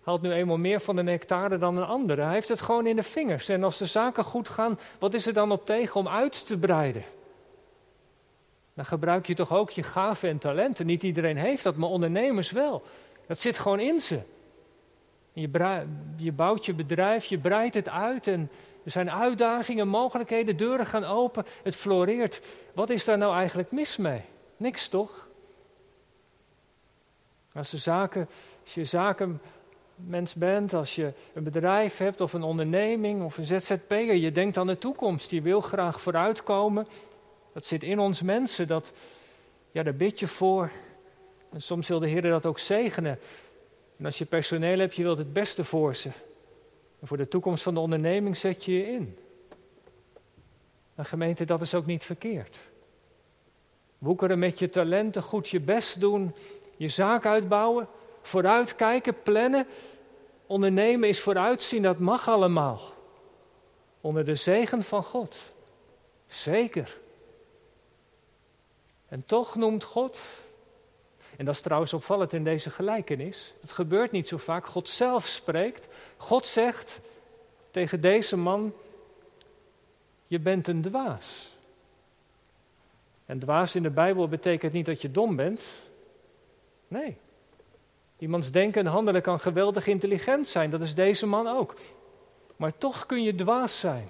haalt 0.03 0.23
nu 0.23 0.33
eenmaal 0.33 0.59
meer 0.59 0.81
van 0.81 0.97
de 0.97 1.03
nectare 1.03 1.59
dan 1.59 1.77
een 1.77 1.85
andere. 1.85 2.23
Hij 2.23 2.33
heeft 2.33 2.49
het 2.49 2.61
gewoon 2.61 2.87
in 2.87 2.97
de 2.97 3.03
vingers. 3.03 3.49
En 3.49 3.65
als 3.65 3.79
de 3.79 3.87
zaken 3.87 4.25
goed 4.25 4.49
gaan, 4.49 4.79
wat 4.99 5.15
is 5.15 5.27
er 5.27 5.33
dan 5.33 5.53
op 5.53 5.67
tegen 5.67 6.01
om 6.01 6.09
uit 6.09 6.47
te 6.47 6.59
breiden? 6.59 7.05
Dan 8.75 8.85
gebruik 8.85 9.27
je 9.27 9.35
toch 9.35 9.53
ook 9.53 9.71
je 9.71 9.83
gaven 9.83 10.29
en 10.29 10.39
talenten. 10.39 10.87
Niet 10.87 11.03
iedereen 11.03 11.37
heeft 11.37 11.63
dat, 11.63 11.77
maar 11.77 11.89
ondernemers 11.89 12.51
wel. 12.51 12.83
Dat 13.27 13.41
zit 13.41 13.59
gewoon 13.59 13.81
in 13.81 14.01
ze. 14.01 14.21
Je, 15.33 15.85
je 16.17 16.33
bouwt 16.33 16.65
je 16.67 16.75
bedrijf, 16.75 17.25
je 17.25 17.39
breidt 17.39 17.75
het 17.75 17.89
uit 17.89 18.27
en 18.27 18.51
er 18.85 18.91
zijn 18.91 19.11
uitdagingen, 19.11 19.89
mogelijkheden, 19.89 20.57
deuren 20.57 20.87
gaan 20.87 21.05
open, 21.05 21.45
het 21.63 21.77
floreert. 21.77 22.41
Wat 22.75 22.91
is 22.91 23.05
daar 23.05 23.19
nou 23.19 23.35
eigenlijk 23.35 23.71
mis 23.71 23.97
mee? 23.97 24.21
Niks 24.57 24.89
toch? 24.89 25.29
Als, 27.55 27.71
de 27.71 27.79
zaken, 27.79 28.29
als 28.65 28.75
je 28.75 28.85
zakenmens 28.85 30.35
bent, 30.35 30.75
als 30.75 30.95
je 30.95 31.13
een 31.35 31.43
bedrijf 31.43 31.97
hebt 31.99 32.21
of 32.21 32.33
een 32.33 32.43
onderneming 32.43 33.23
of 33.23 33.39
een 33.39 33.45
ZZP'er, 33.45 34.15
je 34.15 34.31
denkt 34.31 34.57
aan 34.57 34.67
de 34.67 34.79
toekomst, 34.79 35.31
je 35.31 35.43
wil 35.43 35.61
graag 35.61 36.01
vooruitkomen. 36.01 36.87
Dat 37.53 37.67
zit 37.67 37.83
in 37.83 37.99
ons 37.99 38.23
mensen, 38.23 38.67
dat, 38.67 38.93
ja, 39.71 39.83
daar 39.83 39.95
bid 39.95 40.19
je 40.19 40.29
voor. 40.29 40.71
En 41.53 41.63
soms 41.63 41.89
wil 41.89 41.99
de 41.99 42.09
Heer 42.09 42.23
dat 42.23 42.47
ook 42.47 42.59
zegenen. 42.59 43.19
En 43.99 44.05
als 44.05 44.19
je 44.19 44.25
personeel 44.25 44.79
hebt, 44.79 44.95
je 44.95 45.03
wilt 45.03 45.19
het 45.19 45.33
beste 45.33 45.65
voor 45.65 45.97
ze. 45.97 46.11
En 47.03 47.09
voor 47.09 47.17
de 47.17 47.29
toekomst 47.29 47.63
van 47.63 47.75
de 47.75 47.81
onderneming 47.81 48.37
zet 48.37 48.65
je 48.65 48.73
je 48.73 48.87
in. 48.87 49.19
En 50.95 51.05
gemeente, 51.05 51.45
dat 51.45 51.61
is 51.61 51.75
ook 51.75 51.87
niet 51.87 52.05
verkeerd. 52.05 52.59
Woekeren 53.99 54.39
met 54.39 54.59
je 54.59 54.69
talenten, 54.69 55.23
goed 55.23 55.49
je 55.49 55.61
best 55.61 56.01
doen, 56.01 56.35
je 56.77 56.89
zaak 56.89 57.27
uitbouwen, 57.27 57.89
vooruitkijken, 58.21 59.23
plannen. 59.23 59.67
Ondernemen 60.47 61.09
is 61.09 61.21
vooruitzien, 61.21 61.83
dat 61.83 61.99
mag 61.99 62.29
allemaal. 62.29 62.81
Onder 64.01 64.25
de 64.25 64.35
zegen 64.35 64.83
van 64.83 65.03
God. 65.03 65.55
Zeker. 66.27 66.99
En 69.09 69.27
toch 69.27 69.55
noemt 69.55 69.85
God 69.85 70.21
en 71.37 71.45
dat 71.45 71.55
is 71.55 71.61
trouwens 71.61 71.93
opvallend 71.93 72.33
in 72.33 72.45
deze 72.45 72.71
gelijkenis. 72.71 73.55
Het 73.61 73.73
gebeurt 73.73 74.11
niet 74.11 74.29
zo 74.29 74.37
vaak. 74.37 74.67
God 74.67 74.89
zelf 74.89 75.27
spreekt. 75.27 75.92
God 76.23 76.47
zegt 76.47 77.01
tegen 77.71 78.01
deze 78.01 78.37
man: 78.37 78.73
Je 80.27 80.39
bent 80.39 80.69
een 80.69 80.83
dwaas. 80.83 81.57
En 83.27 83.39
dwaas 83.39 83.75
in 83.75 83.83
de 83.83 83.91
Bijbel 83.91 84.29
betekent 84.29 84.73
niet 84.73 84.87
dat 84.87 85.03
je 85.03 85.11
dom 85.11 85.37
bent. 85.37 85.63
Nee. 86.89 87.17
Iemands 88.19 88.51
denken 88.51 88.81
en 88.81 88.93
handelen 88.93 89.23
kan 89.23 89.41
geweldig 89.41 89.87
intelligent 89.87 90.49
zijn. 90.49 90.71
Dat 90.71 90.81
is 90.81 90.95
deze 90.95 91.27
man 91.27 91.47
ook. 91.47 91.75
Maar 92.57 92.79
toch 92.79 93.07
kun 93.07 93.23
je 93.23 93.35
dwaas 93.35 93.81
zijn. 93.81 94.09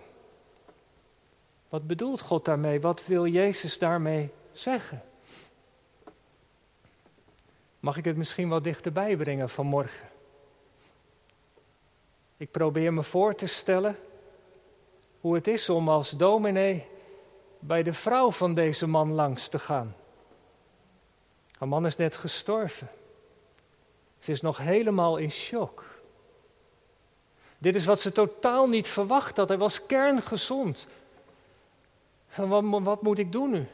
Wat 1.69 1.87
bedoelt 1.87 2.21
God 2.21 2.45
daarmee? 2.45 2.81
Wat 2.81 3.07
wil 3.07 3.27
Jezus 3.27 3.79
daarmee 3.79 4.31
zeggen? 4.53 5.03
Mag 7.81 7.97
ik 7.97 8.05
het 8.05 8.17
misschien 8.17 8.49
wat 8.49 8.65
dichterbij 8.65 9.17
brengen 9.17 9.49
vanmorgen? 9.49 10.12
Ik 12.43 12.51
probeer 12.51 12.93
me 12.93 13.03
voor 13.03 13.35
te 13.35 13.47
stellen 13.47 13.99
hoe 15.21 15.35
het 15.35 15.47
is 15.47 15.69
om 15.69 15.89
als 15.89 16.11
dominee 16.11 16.87
bij 17.59 17.83
de 17.83 17.93
vrouw 17.93 18.31
van 18.31 18.55
deze 18.55 18.87
man 18.87 19.13
langs 19.13 19.49
te 19.49 19.59
gaan. 19.59 19.97
Haar 21.59 21.69
man 21.69 21.87
is 21.87 21.97
net 21.97 22.17
gestorven. 22.17 22.89
Ze 24.19 24.31
is 24.31 24.41
nog 24.41 24.59
helemaal 24.59 25.17
in 25.17 25.31
shock. 25.31 25.85
Dit 27.59 27.75
is 27.75 27.85
wat 27.85 28.01
ze 28.01 28.13
totaal 28.13 28.69
niet 28.69 28.89
verwacht 28.89 29.37
had. 29.37 29.49
Hij 29.49 29.59
was 29.59 29.87
kerngezond. 29.87 30.89
Wat, 32.37 32.65
wat 32.65 33.03
moet 33.03 33.19
ik 33.19 33.33
doen 33.33 33.51
nu? 33.51 33.67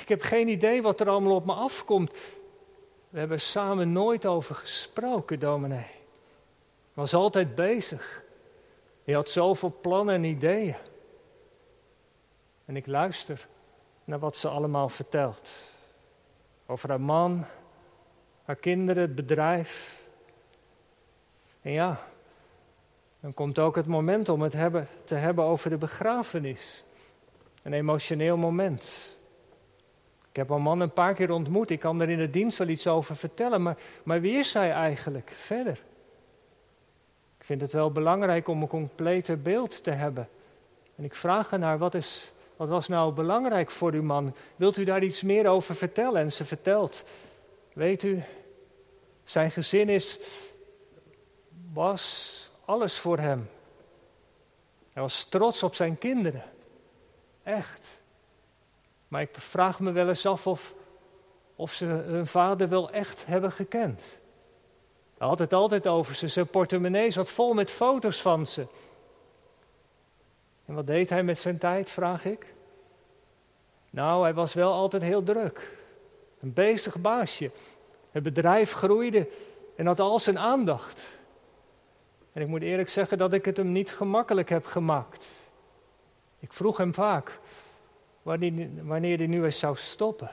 Ik 0.00 0.08
heb 0.08 0.22
geen 0.22 0.48
idee 0.48 0.82
wat 0.82 1.00
er 1.00 1.08
allemaal 1.08 1.34
op 1.34 1.46
me 1.46 1.52
afkomt. 1.52 2.12
We 3.08 3.18
hebben 3.18 3.40
samen 3.40 3.92
nooit 3.92 4.26
over 4.26 4.54
gesproken, 4.54 5.40
dominee. 5.40 5.97
Was 6.98 7.14
altijd 7.14 7.54
bezig. 7.54 8.22
Hij 9.04 9.14
had 9.14 9.28
zoveel 9.30 9.78
plannen 9.80 10.14
en 10.14 10.24
ideeën. 10.24 10.76
En 12.64 12.76
ik 12.76 12.86
luister 12.86 13.48
naar 14.04 14.18
wat 14.18 14.36
ze 14.36 14.48
allemaal 14.48 14.88
vertelt. 14.88 15.50
Over 16.66 16.88
haar 16.88 17.00
man, 17.00 17.44
haar 18.44 18.56
kinderen, 18.56 19.02
het 19.02 19.14
bedrijf. 19.14 20.02
En 21.60 21.72
ja, 21.72 22.00
dan 23.20 23.34
komt 23.34 23.58
ook 23.58 23.76
het 23.76 23.86
moment 23.86 24.28
om 24.28 24.42
het 24.42 24.52
hebben, 24.52 24.88
te 25.04 25.14
hebben 25.14 25.44
over 25.44 25.70
de 25.70 25.78
begrafenis. 25.78 26.84
Een 27.62 27.72
emotioneel 27.72 28.36
moment. 28.36 29.16
Ik 30.30 30.36
heb 30.36 30.50
een 30.50 30.62
man 30.62 30.80
een 30.80 30.92
paar 30.92 31.14
keer 31.14 31.30
ontmoet. 31.30 31.70
Ik 31.70 31.80
kan 31.80 32.00
er 32.00 32.08
in 32.08 32.18
de 32.18 32.30
dienst 32.30 32.58
wel 32.58 32.68
iets 32.68 32.86
over 32.86 33.16
vertellen. 33.16 33.62
Maar, 33.62 33.76
maar 34.02 34.20
wie 34.20 34.34
is 34.34 34.54
hij 34.54 34.70
eigenlijk 34.70 35.32
verder? 35.34 35.86
Vind 37.48 37.60
het 37.60 37.72
wel 37.72 37.92
belangrijk 37.92 38.48
om 38.48 38.62
een 38.62 38.68
complete 38.68 39.36
beeld 39.36 39.84
te 39.84 39.90
hebben. 39.90 40.28
En 40.96 41.04
ik 41.04 41.14
vraag 41.14 41.50
haar, 41.50 41.78
wat, 41.78 41.94
is, 41.94 42.32
wat 42.56 42.68
was 42.68 42.88
nou 42.88 43.12
belangrijk 43.12 43.70
voor 43.70 43.92
uw 43.92 44.02
man? 44.02 44.34
Wilt 44.56 44.76
u 44.76 44.84
daar 44.84 45.02
iets 45.02 45.22
meer 45.22 45.46
over 45.46 45.74
vertellen? 45.74 46.20
En 46.20 46.32
ze 46.32 46.44
vertelt, 46.44 47.04
weet 47.72 48.02
u, 48.02 48.22
zijn 49.24 49.50
gezin 49.50 49.88
is, 49.88 50.20
was 51.72 52.50
alles 52.64 52.98
voor 52.98 53.18
hem. 53.18 53.48
Hij 54.92 55.02
was 55.02 55.24
trots 55.24 55.62
op 55.62 55.74
zijn 55.74 55.98
kinderen. 55.98 56.44
Echt. 57.42 57.86
Maar 59.08 59.20
ik 59.20 59.30
vraag 59.32 59.80
me 59.80 59.92
wel 59.92 60.08
eens 60.08 60.26
af 60.26 60.46
of, 60.46 60.74
of 61.56 61.72
ze 61.72 61.84
hun 61.84 62.26
vader 62.26 62.68
wel 62.68 62.90
echt 62.90 63.26
hebben 63.26 63.52
gekend. 63.52 64.02
Hij 65.18 65.28
had 65.28 65.38
het 65.38 65.52
altijd 65.52 65.86
over 65.86 66.14
ze. 66.14 66.28
Zijn 66.28 66.46
portemonnee 66.46 67.10
zat 67.10 67.30
vol 67.30 67.54
met 67.54 67.70
foto's 67.70 68.22
van 68.22 68.46
ze. 68.46 68.66
En 70.64 70.74
wat 70.74 70.86
deed 70.86 71.10
hij 71.10 71.22
met 71.22 71.38
zijn 71.38 71.58
tijd, 71.58 71.90
vraag 71.90 72.24
ik? 72.24 72.54
Nou, 73.90 74.22
hij 74.22 74.34
was 74.34 74.54
wel 74.54 74.72
altijd 74.72 75.02
heel 75.02 75.22
druk. 75.22 75.76
Een 76.40 76.52
bezig 76.52 77.00
baasje. 77.00 77.50
Het 78.10 78.22
bedrijf 78.22 78.72
groeide 78.72 79.28
en 79.76 79.86
had 79.86 80.00
al 80.00 80.18
zijn 80.18 80.38
aandacht. 80.38 81.06
En 82.32 82.42
ik 82.42 82.48
moet 82.48 82.62
eerlijk 82.62 82.88
zeggen 82.88 83.18
dat 83.18 83.32
ik 83.32 83.44
het 83.44 83.56
hem 83.56 83.72
niet 83.72 83.92
gemakkelijk 83.92 84.48
heb 84.48 84.64
gemaakt. 84.64 85.28
Ik 86.38 86.52
vroeg 86.52 86.76
hem 86.76 86.94
vaak 86.94 87.38
wanneer, 88.22 88.68
wanneer 88.82 89.18
hij 89.18 89.26
nu 89.26 89.44
eens 89.44 89.58
zou 89.58 89.76
stoppen. 89.76 90.30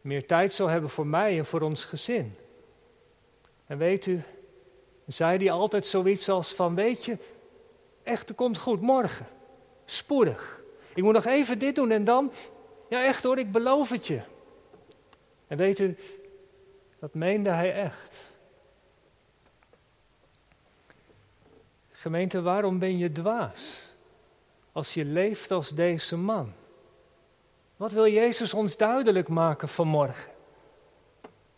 Meer 0.00 0.26
tijd 0.26 0.54
zou 0.54 0.70
hebben 0.70 0.90
voor 0.90 1.06
mij 1.06 1.38
en 1.38 1.46
voor 1.46 1.60
ons 1.60 1.84
gezin. 1.84 2.36
En 3.66 3.78
weet 3.78 4.06
u, 4.06 4.22
zei 5.06 5.38
hij 5.38 5.50
altijd 5.50 5.86
zoiets 5.86 6.28
als 6.28 6.54
van, 6.54 6.74
weet 6.74 7.04
je, 7.04 7.18
echt, 8.02 8.28
het 8.28 8.36
komt 8.36 8.58
goed, 8.58 8.80
morgen, 8.80 9.26
spoedig. 9.84 10.64
Ik 10.94 11.02
moet 11.02 11.12
nog 11.12 11.24
even 11.24 11.58
dit 11.58 11.74
doen 11.74 11.90
en 11.90 12.04
dan, 12.04 12.32
ja 12.88 13.04
echt 13.04 13.24
hoor, 13.24 13.38
ik 13.38 13.52
beloof 13.52 13.90
het 13.90 14.06
je. 14.06 14.20
En 15.46 15.56
weet 15.56 15.78
u, 15.78 15.96
dat 16.98 17.14
meende 17.14 17.50
hij 17.50 17.74
echt. 17.74 18.16
Gemeente, 21.92 22.42
waarom 22.42 22.78
ben 22.78 22.98
je 22.98 23.12
dwaas 23.12 23.94
als 24.72 24.94
je 24.94 25.04
leeft 25.04 25.50
als 25.50 25.68
deze 25.68 26.16
man? 26.16 26.52
Wat 27.76 27.92
wil 27.92 28.08
Jezus 28.08 28.54
ons 28.54 28.76
duidelijk 28.76 29.28
maken 29.28 29.68
vanmorgen? 29.68 30.32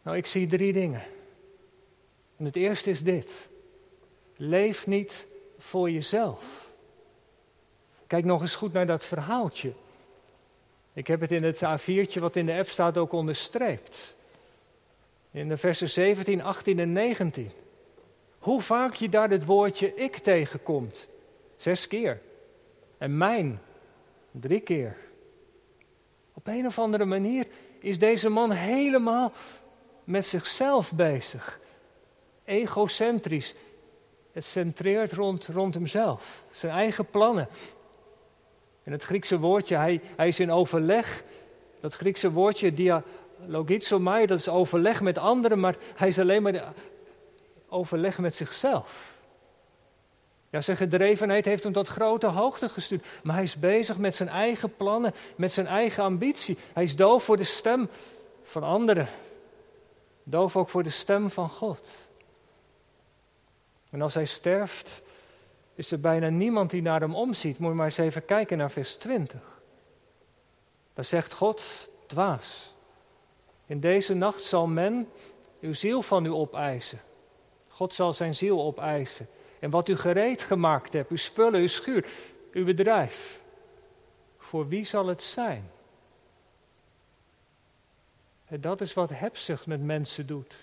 Nou, 0.02 0.16
ik 0.16 0.26
zie 0.26 0.48
drie 0.48 0.72
dingen. 0.72 1.02
En 2.38 2.44
het 2.44 2.56
eerste 2.56 2.90
is 2.90 3.02
dit. 3.02 3.48
Leef 4.36 4.86
niet 4.86 5.26
voor 5.58 5.90
jezelf. 5.90 6.72
Kijk 8.06 8.24
nog 8.24 8.40
eens 8.40 8.54
goed 8.54 8.72
naar 8.72 8.86
dat 8.86 9.04
verhaaltje. 9.04 9.72
Ik 10.92 11.06
heb 11.06 11.20
het 11.20 11.30
in 11.32 11.44
het 11.44 11.62
A4'tje 11.62 12.20
wat 12.20 12.36
in 12.36 12.46
de 12.46 12.54
app 12.54 12.68
staat 12.68 12.98
ook 12.98 13.12
onderstreept. 13.12 14.14
In 15.30 15.48
de 15.48 15.56
versen 15.56 15.88
17, 15.88 16.42
18 16.42 16.78
en 16.78 16.92
19. 16.92 17.50
Hoe 18.38 18.60
vaak 18.62 18.94
je 18.94 19.08
daar 19.08 19.30
het 19.30 19.44
woordje 19.44 19.94
ik 19.94 20.16
tegenkomt. 20.16 21.08
Zes 21.56 21.86
keer. 21.86 22.20
En 22.98 23.16
mijn. 23.16 23.60
Drie 24.30 24.60
keer. 24.60 24.96
Op 26.34 26.46
een 26.46 26.66
of 26.66 26.78
andere 26.78 27.04
manier 27.04 27.46
is 27.78 27.98
deze 27.98 28.28
man 28.28 28.50
helemaal 28.50 29.32
met 30.04 30.26
zichzelf 30.26 30.92
bezig. 30.94 31.60
Egocentrisch. 32.48 33.54
Het 34.32 34.44
centreert 34.44 35.12
rond, 35.12 35.46
rond 35.46 35.74
hemzelf. 35.74 36.42
Zijn 36.50 36.72
eigen 36.72 37.06
plannen. 37.06 37.48
En 38.82 38.92
het 38.92 39.02
Griekse 39.02 39.38
woordje, 39.38 39.76
hij, 39.76 40.00
hij 40.16 40.28
is 40.28 40.40
in 40.40 40.50
overleg. 40.50 41.22
Dat 41.80 41.94
Griekse 41.94 42.30
woordje 42.30 42.72
dialogizomai, 42.74 44.26
dat 44.26 44.38
is 44.38 44.48
overleg 44.48 45.00
met 45.00 45.18
anderen, 45.18 45.60
maar 45.60 45.76
hij 45.94 46.08
is 46.08 46.18
alleen 46.18 46.42
maar 46.42 46.72
overleg 47.68 48.18
met 48.18 48.34
zichzelf. 48.34 49.16
Ja, 50.50 50.60
zijn 50.60 50.76
gedrevenheid 50.76 51.44
heeft 51.44 51.62
hem 51.62 51.72
tot 51.72 51.88
grote 51.88 52.26
hoogte 52.26 52.68
gestuurd. 52.68 53.06
Maar 53.22 53.34
hij 53.34 53.44
is 53.44 53.56
bezig 53.56 53.98
met 53.98 54.14
zijn 54.14 54.28
eigen 54.28 54.76
plannen, 54.76 55.14
met 55.36 55.52
zijn 55.52 55.66
eigen 55.66 56.02
ambitie. 56.02 56.58
Hij 56.72 56.82
is 56.82 56.96
doof 56.96 57.24
voor 57.24 57.36
de 57.36 57.44
stem 57.44 57.88
van 58.42 58.62
anderen. 58.62 59.08
Doof 60.22 60.56
ook 60.56 60.68
voor 60.68 60.82
de 60.82 60.90
stem 60.90 61.30
van 61.30 61.48
God. 61.48 62.07
En 63.90 64.02
als 64.02 64.14
hij 64.14 64.26
sterft, 64.26 65.02
is 65.74 65.90
er 65.90 66.00
bijna 66.00 66.28
niemand 66.28 66.70
die 66.70 66.82
naar 66.82 67.00
hem 67.00 67.14
omziet. 67.14 67.58
Moet 67.58 67.70
je 67.70 67.76
maar 67.76 67.86
eens 67.86 67.98
even 67.98 68.24
kijken 68.24 68.58
naar 68.58 68.70
vers 68.70 68.96
20. 68.96 69.60
Daar 70.94 71.04
zegt 71.04 71.32
God, 71.32 71.90
dwaas. 72.06 72.74
In 73.66 73.80
deze 73.80 74.14
nacht 74.14 74.42
zal 74.42 74.66
men 74.66 75.08
uw 75.60 75.72
ziel 75.72 76.02
van 76.02 76.24
u 76.24 76.30
opeisen. 76.30 77.00
God 77.68 77.94
zal 77.94 78.12
zijn 78.12 78.34
ziel 78.34 78.60
opeisen. 78.60 79.28
En 79.60 79.70
wat 79.70 79.88
u 79.88 79.96
gereed 79.96 80.42
gemaakt 80.42 80.92
hebt, 80.92 81.10
uw 81.10 81.16
spullen, 81.16 81.60
uw 81.60 81.66
schuur, 81.66 82.06
uw 82.52 82.64
bedrijf. 82.64 83.40
Voor 84.38 84.68
wie 84.68 84.84
zal 84.84 85.06
het 85.06 85.22
zijn? 85.22 85.70
En 88.44 88.60
dat 88.60 88.80
is 88.80 88.94
wat 88.94 89.10
hebzucht 89.10 89.66
met 89.66 89.82
mensen 89.82 90.26
doet. 90.26 90.56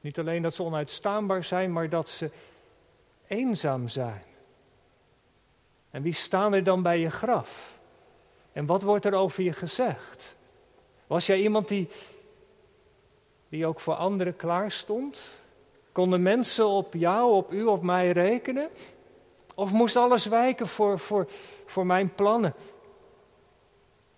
Niet 0.00 0.18
alleen 0.18 0.42
dat 0.42 0.54
ze 0.54 0.62
onuitstaanbaar 0.62 1.44
zijn, 1.44 1.72
maar 1.72 1.88
dat 1.88 2.08
ze 2.08 2.30
eenzaam 3.30 3.88
zijn. 3.88 4.22
En 5.90 6.02
wie 6.02 6.12
staan 6.12 6.52
er 6.52 6.64
dan 6.64 6.82
bij 6.82 6.98
je 6.98 7.10
graf? 7.10 7.78
En 8.52 8.66
wat 8.66 8.82
wordt 8.82 9.04
er 9.04 9.14
over 9.14 9.42
je 9.42 9.52
gezegd? 9.52 10.36
Was 11.06 11.26
jij 11.26 11.40
iemand 11.40 11.68
die, 11.68 11.88
die 13.48 13.66
ook 13.66 13.80
voor 13.80 13.94
anderen 13.94 14.36
klaar 14.36 14.70
stond? 14.70 15.22
Konden 15.92 16.22
mensen 16.22 16.66
op 16.66 16.94
jou, 16.94 17.32
op 17.32 17.52
u, 17.52 17.64
op 17.64 17.82
mij 17.82 18.10
rekenen? 18.10 18.68
Of 19.54 19.72
moest 19.72 19.96
alles 19.96 20.26
wijken 20.26 20.66
voor, 20.66 20.98
voor, 20.98 21.26
voor 21.66 21.86
mijn 21.86 22.14
plannen 22.14 22.54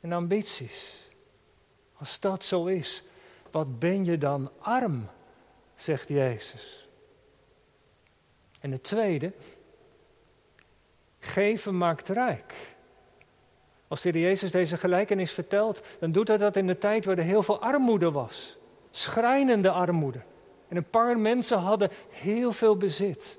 en 0.01 0.13
ambities? 0.13 1.11
Als 1.99 2.21
dat 2.21 2.45
zo 2.45 2.67
is, 2.67 3.03
wat 3.51 3.79
ben 3.79 4.05
je 4.05 4.19
dan 4.19 4.51
arm, 4.59 5.09
zegt 5.75 6.09
Jezus. 6.09 6.82
En 8.63 8.73
het 8.73 8.83
tweede, 8.83 9.33
geven 11.19 11.79
maakt 11.79 12.09
rijk. 12.09 12.55
Als 13.89 14.03
de 14.03 14.21
Jezus 14.21 14.51
deze 14.51 14.77
gelijkenis 14.77 15.33
vertelt, 15.33 15.83
dan 15.99 16.13
doet 16.13 16.29
hij 16.29 16.37
dat 16.37 16.57
in 16.57 16.67
de 16.67 16.79
tijd 16.79 17.05
waar 17.05 17.19
er 17.19 17.25
heel 17.25 17.43
veel 17.43 17.61
armoede 17.61 18.11
was. 18.11 18.57
Schrijnende 18.91 19.71
armoede. 19.71 20.21
En 20.69 20.77
een 20.77 20.91
paar 20.91 21.19
mensen 21.19 21.59
hadden 21.59 21.91
heel 22.09 22.53
veel 22.53 22.77
bezit. 22.77 23.39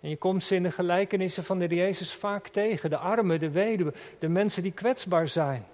En 0.00 0.08
je 0.08 0.16
komt 0.16 0.44
ze 0.44 0.54
in 0.54 0.62
de 0.62 0.70
gelijkenissen 0.70 1.44
van 1.44 1.58
de 1.58 1.66
Jezus 1.66 2.14
vaak 2.14 2.48
tegen. 2.48 2.90
De 2.90 2.96
armen, 2.96 3.40
de 3.40 3.50
weduwen, 3.50 3.94
de 4.18 4.28
mensen 4.28 4.62
die 4.62 4.72
kwetsbaar 4.72 5.28
zijn. 5.28 5.66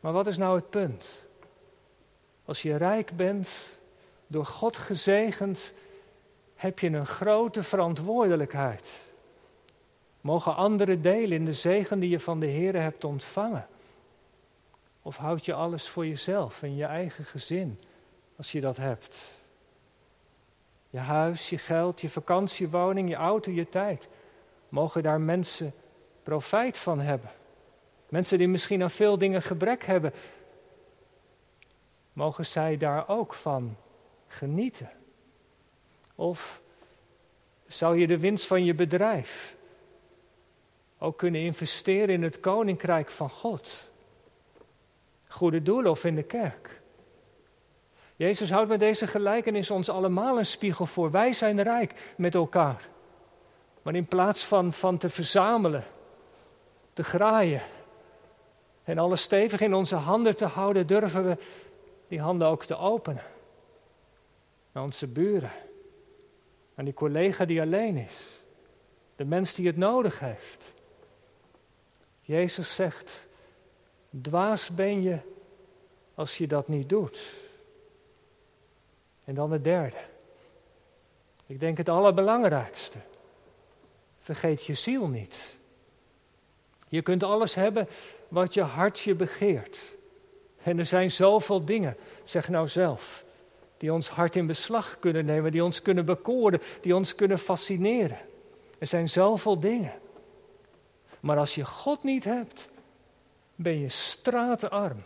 Maar 0.00 0.12
wat 0.12 0.26
is 0.26 0.36
nou 0.36 0.56
het 0.56 0.70
punt? 0.70 1.24
Als 2.44 2.62
je 2.62 2.76
rijk 2.76 3.16
bent, 3.16 3.48
door 4.26 4.46
God 4.46 4.76
gezegend, 4.76 5.72
heb 6.56 6.78
je 6.78 6.88
een 6.88 7.06
grote 7.06 7.62
verantwoordelijkheid. 7.62 9.00
Mogen 10.20 10.56
anderen 10.56 11.02
delen 11.02 11.38
in 11.38 11.44
de 11.44 11.52
zegen 11.52 11.98
die 11.98 12.10
je 12.10 12.20
van 12.20 12.40
de 12.40 12.46
Heer 12.46 12.80
hebt 12.80 13.04
ontvangen? 13.04 13.66
Of 15.02 15.16
houd 15.16 15.44
je 15.44 15.54
alles 15.54 15.88
voor 15.88 16.06
jezelf 16.06 16.62
en 16.62 16.76
je 16.76 16.84
eigen 16.84 17.24
gezin, 17.24 17.80
als 18.36 18.52
je 18.52 18.60
dat 18.60 18.76
hebt? 18.76 19.34
Je 20.90 20.98
huis, 20.98 21.50
je 21.50 21.58
geld, 21.58 22.00
je 22.00 22.08
vakantiewoning, 22.08 23.08
je 23.08 23.14
auto, 23.14 23.50
je 23.50 23.68
tijd. 23.68 24.08
Mogen 24.68 25.02
daar 25.02 25.20
mensen 25.20 25.74
profijt 26.22 26.78
van 26.78 27.00
hebben? 27.00 27.30
Mensen 28.08 28.38
die 28.38 28.48
misschien 28.48 28.82
aan 28.82 28.90
veel 28.90 29.18
dingen 29.18 29.42
gebrek 29.42 29.84
hebben, 29.84 30.12
mogen 32.12 32.46
zij 32.46 32.76
daar 32.76 33.08
ook 33.08 33.34
van 33.34 33.76
genieten? 34.26 34.90
Of 36.16 36.60
zou 37.66 37.98
je 37.98 38.06
de 38.06 38.18
winst 38.18 38.46
van 38.46 38.64
je 38.64 38.74
bedrijf 38.74 39.56
ook 40.98 41.18
kunnen 41.18 41.40
investeren 41.40 42.14
in 42.14 42.22
het 42.22 42.40
koninkrijk 42.40 43.10
van 43.10 43.30
God? 43.30 43.90
Goede 45.26 45.62
doelen 45.62 45.90
of 45.90 46.04
in 46.04 46.14
de 46.14 46.22
kerk? 46.22 46.80
Jezus 48.16 48.50
houdt 48.50 48.68
met 48.68 48.78
deze 48.78 49.06
gelijkenis 49.06 49.70
ons 49.70 49.88
allemaal 49.88 50.38
een 50.38 50.46
spiegel 50.46 50.86
voor. 50.86 51.10
Wij 51.10 51.32
zijn 51.32 51.62
rijk 51.62 52.14
met 52.16 52.34
elkaar. 52.34 52.88
Maar 53.82 53.94
in 53.94 54.06
plaats 54.06 54.44
van, 54.44 54.72
van 54.72 54.98
te 54.98 55.08
verzamelen, 55.08 55.84
te 56.92 57.04
graaien 57.04 57.62
en 58.84 58.98
alles 58.98 59.22
stevig 59.22 59.60
in 59.60 59.74
onze 59.74 59.96
handen 59.96 60.36
te 60.36 60.44
houden, 60.46 60.86
durven 60.86 61.24
we 61.24 61.36
die 62.08 62.20
handen 62.20 62.48
ook 62.48 62.64
te 62.64 62.76
openen. 62.76 63.22
Naar 64.72 64.82
onze 64.82 65.06
buren, 65.06 65.50
aan 66.76 66.84
die 66.84 66.94
collega 66.94 67.44
die 67.44 67.60
alleen 67.60 67.96
is, 67.96 68.42
de 69.16 69.24
mens 69.24 69.54
die 69.54 69.66
het 69.66 69.76
nodig 69.76 70.18
heeft. 70.18 70.74
Jezus 72.20 72.74
zegt, 72.74 73.26
dwaas 74.22 74.70
ben 74.70 75.02
je 75.02 75.18
als 76.14 76.38
je 76.38 76.46
dat 76.46 76.68
niet 76.68 76.88
doet. 76.88 77.34
En 79.24 79.34
dan 79.34 79.52
het 79.52 79.64
derde. 79.64 79.96
Ik 81.46 81.60
denk 81.60 81.76
het 81.76 81.88
allerbelangrijkste. 81.88 82.98
Vergeet 84.20 84.64
je 84.64 84.74
ziel 84.74 85.08
niet. 85.08 85.56
Je 86.88 87.02
kunt 87.02 87.22
alles 87.22 87.54
hebben 87.54 87.88
wat 88.28 88.54
je 88.54 88.62
hart 88.62 88.98
je 88.98 89.14
begeert. 89.14 89.78
En 90.62 90.78
er 90.78 90.86
zijn 90.86 91.10
zoveel 91.10 91.64
dingen, 91.64 91.96
zeg 92.24 92.48
nou 92.48 92.68
zelf, 92.68 93.24
die 93.76 93.92
ons 93.92 94.08
hart 94.08 94.36
in 94.36 94.46
beslag 94.46 94.96
kunnen 95.00 95.24
nemen, 95.24 95.50
die 95.50 95.64
ons 95.64 95.82
kunnen 95.82 96.04
bekoren, 96.04 96.60
die 96.80 96.94
ons 96.94 97.14
kunnen 97.14 97.38
fascineren. 97.38 98.18
Er 98.78 98.86
zijn 98.86 99.08
zoveel 99.08 99.60
dingen. 99.60 99.92
Maar 101.20 101.38
als 101.38 101.54
je 101.54 101.64
God 101.64 102.02
niet 102.02 102.24
hebt, 102.24 102.68
ben 103.54 103.80
je 103.80 103.88
straatarm. 103.88 105.02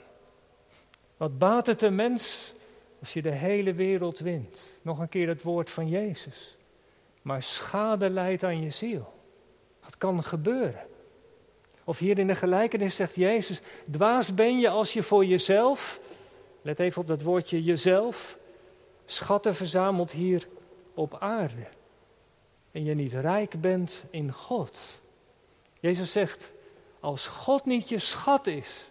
Wat 1.16 1.38
baat 1.38 1.66
het 1.66 1.82
een 1.82 1.94
mens 1.94 2.54
als 3.00 3.12
je 3.12 3.22
de 3.22 3.30
hele 3.30 3.74
wereld 3.74 4.18
wint? 4.18 4.78
Nog 4.82 4.98
een 4.98 5.08
keer 5.08 5.28
het 5.28 5.42
woord 5.42 5.70
van 5.70 5.88
Jezus. 5.88 6.56
Maar 7.22 7.42
schade 7.42 8.10
leidt 8.10 8.44
aan 8.44 8.62
je 8.62 8.70
ziel. 8.70 9.12
Dat 9.84 9.96
kan 9.96 10.22
gebeuren. 10.22 10.86
Of 11.84 11.98
hier 11.98 12.18
in 12.18 12.26
de 12.26 12.34
gelijkenis 12.34 12.96
zegt 12.96 13.14
Jezus: 13.14 13.60
Dwaas 13.90 14.34
ben 14.34 14.58
je 14.58 14.68
als 14.68 14.92
je 14.92 15.02
voor 15.02 15.24
jezelf, 15.24 16.00
let 16.62 16.78
even 16.78 17.00
op 17.02 17.08
dat 17.08 17.22
woordje 17.22 17.62
jezelf, 17.62 18.38
schatten 19.10 19.54
verzamelt 19.54 20.10
hier 20.10 20.48
op 20.94 21.16
aarde. 21.20 21.66
En 22.70 22.84
je 22.84 22.94
niet 22.94 23.12
rijk 23.12 23.60
bent 23.60 24.04
in 24.10 24.32
God. 24.32 25.00
Jezus 25.80 26.12
zegt: 26.12 26.52
Als 27.00 27.26
God 27.26 27.64
niet 27.64 27.88
je 27.88 27.98
schat 27.98 28.46
is, 28.46 28.90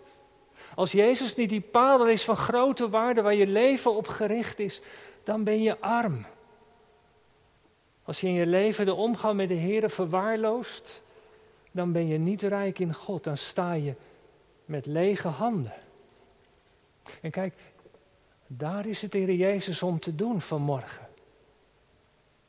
als 0.76 0.92
Jezus 0.92 1.36
niet 1.36 1.50
die 1.50 1.62
paal 1.62 2.08
is 2.08 2.24
van 2.24 2.36
grote 2.36 2.90
waarde 2.90 3.22
waar 3.22 3.36
je 3.36 3.48
leven 3.48 3.96
op 3.96 4.08
gericht 4.08 4.60
is, 4.60 4.82
dan 5.24 5.44
ben 5.44 5.62
je 5.62 5.80
arm. 5.80 6.26
Als 8.04 8.22
je 8.22 8.28
in 8.28 8.34
je 8.34 8.46
leven 8.46 8.86
de 8.86 8.94
omgang 8.94 9.36
met 9.36 9.48
de 9.48 9.54
Heer 9.54 9.90
verwaarloost, 9.90 11.04
dan 11.72 11.92
ben 11.92 12.08
je 12.08 12.18
niet 12.18 12.42
rijk 12.42 12.80
in 12.80 12.94
God. 12.94 13.24
Dan 13.24 13.38
sta 13.38 13.74
je 13.74 13.94
met 14.66 14.86
lege 14.86 15.28
handen. 15.28 15.74
En 17.22 17.32
kijk, 17.32 17.54
daar 18.52 18.86
is 18.86 19.02
het 19.02 19.14
Heer 19.14 19.34
Jezus 19.34 19.82
om 19.82 20.00
te 20.00 20.16
doen 20.16 20.42
vanmorgen. 20.42 21.08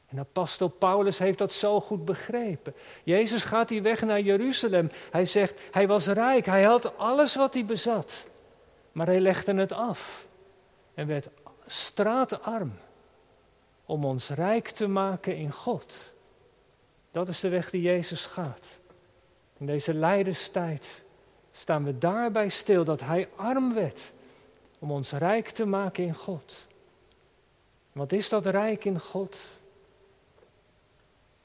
En 0.07 0.19
apostel 0.19 0.69
Paulus 0.69 1.19
heeft 1.19 1.39
dat 1.39 1.53
zo 1.53 1.81
goed 1.81 2.05
begrepen. 2.05 2.75
Jezus 3.05 3.45
gaat 3.45 3.69
die 3.69 3.83
weg 3.83 4.03
naar 4.03 4.21
Jeruzalem. 4.21 4.91
Hij 5.11 5.25
zegt, 5.25 5.61
hij 5.71 5.87
was 5.87 6.07
rijk, 6.07 6.47
hij 6.47 6.63
had 6.63 6.97
alles 6.97 7.35
wat 7.35 7.55
hij 7.55 7.65
bezat. 7.65 8.27
Maar 8.93 9.07
hij 9.07 9.21
legde 9.21 9.55
het 9.55 9.73
af 9.73 10.27
en 10.95 11.07
werd 11.07 11.29
straatarm 11.67 12.73
om 13.85 14.05
ons 14.05 14.29
rijk 14.29 14.69
te 14.69 14.87
maken 14.87 15.37
in 15.37 15.53
God. 15.53 16.15
Dat 17.11 17.29
is 17.29 17.41
de 17.41 17.49
weg 17.49 17.71
die 17.71 17.83
Jezus 17.83 18.27
gaat. 18.27 18.67
In 19.59 19.67
deze 19.67 19.95
lijdenstijd 19.95 21.03
staan 21.53 21.85
we 21.85 21.99
daarbij 21.99 22.49
stil 22.49 22.85
dat 22.85 23.01
Hij 23.01 23.29
arm 23.37 23.75
werd 23.75 24.13
om 24.81 24.90
ons 24.90 25.12
rijk 25.12 25.49
te 25.49 25.64
maken 25.64 26.05
in 26.05 26.14
God. 26.14 26.66
Wat 27.93 28.12
is 28.12 28.29
dat 28.29 28.47
rijk 28.47 28.85
in 28.85 29.01
God? 29.01 29.38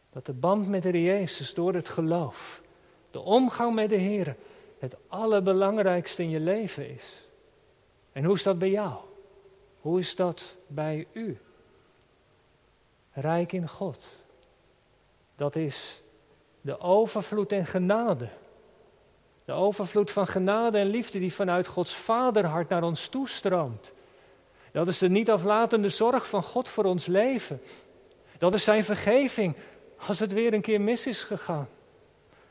Dat 0.10 0.26
de 0.26 0.34
band 0.34 0.68
met 0.68 0.84
de 0.84 1.02
Jezus 1.02 1.54
door 1.54 1.74
het 1.74 1.90
geloof, 1.90 2.62
de 3.12 3.20
omgang 3.20 3.76
met 3.76 3.90
de 3.90 3.96
Heer, 3.96 4.36
het 4.80 4.96
allerbelangrijkste 5.08 6.24
in 6.24 6.30
je 6.30 6.40
leven 6.40 6.90
is. 6.90 7.24
En 8.12 8.24
hoe 8.24 8.36
is 8.36 8.44
dat 8.44 8.60
bij 8.60 8.70
jou? 8.70 8.96
Hoe 9.82 10.00
is 10.00 10.16
dat 10.16 10.56
bij 10.68 11.08
u? 11.12 11.38
Rijk 13.12 13.52
in 13.52 13.68
God. 13.68 14.24
Dat 15.36 15.56
is 15.56 16.02
de 16.62 16.80
overvloed 16.80 17.52
en 17.52 17.66
genade. 17.66 18.30
De 19.46 19.52
overvloed 19.52 20.12
van 20.12 20.28
genade 20.28 20.78
en 20.78 20.88
liefde 20.88 21.20
die 21.20 21.34
vanuit 21.34 21.68
Gods 21.68 21.96
vaderhart 21.96 22.70
naar 22.70 22.84
ons 22.84 23.08
toestroomt. 23.08 23.94
Dat 24.72 24.88
is 24.88 24.98
de 24.98 25.10
niet 25.10 25.30
aflatende 25.30 25.90
zorg 25.90 26.28
van 26.30 26.44
God 26.44 26.70
voor 26.70 26.84
ons 26.84 27.06
leven. 27.06 27.62
Dat 28.38 28.54
is 28.54 28.64
zijn 28.64 28.84
vergeving 28.84 29.56
als 30.08 30.20
het 30.20 30.34
weer 30.34 30.54
een 30.54 30.62
keer 30.62 30.82
mis 30.82 31.08
is 31.08 31.24
gegaan. 31.24 31.68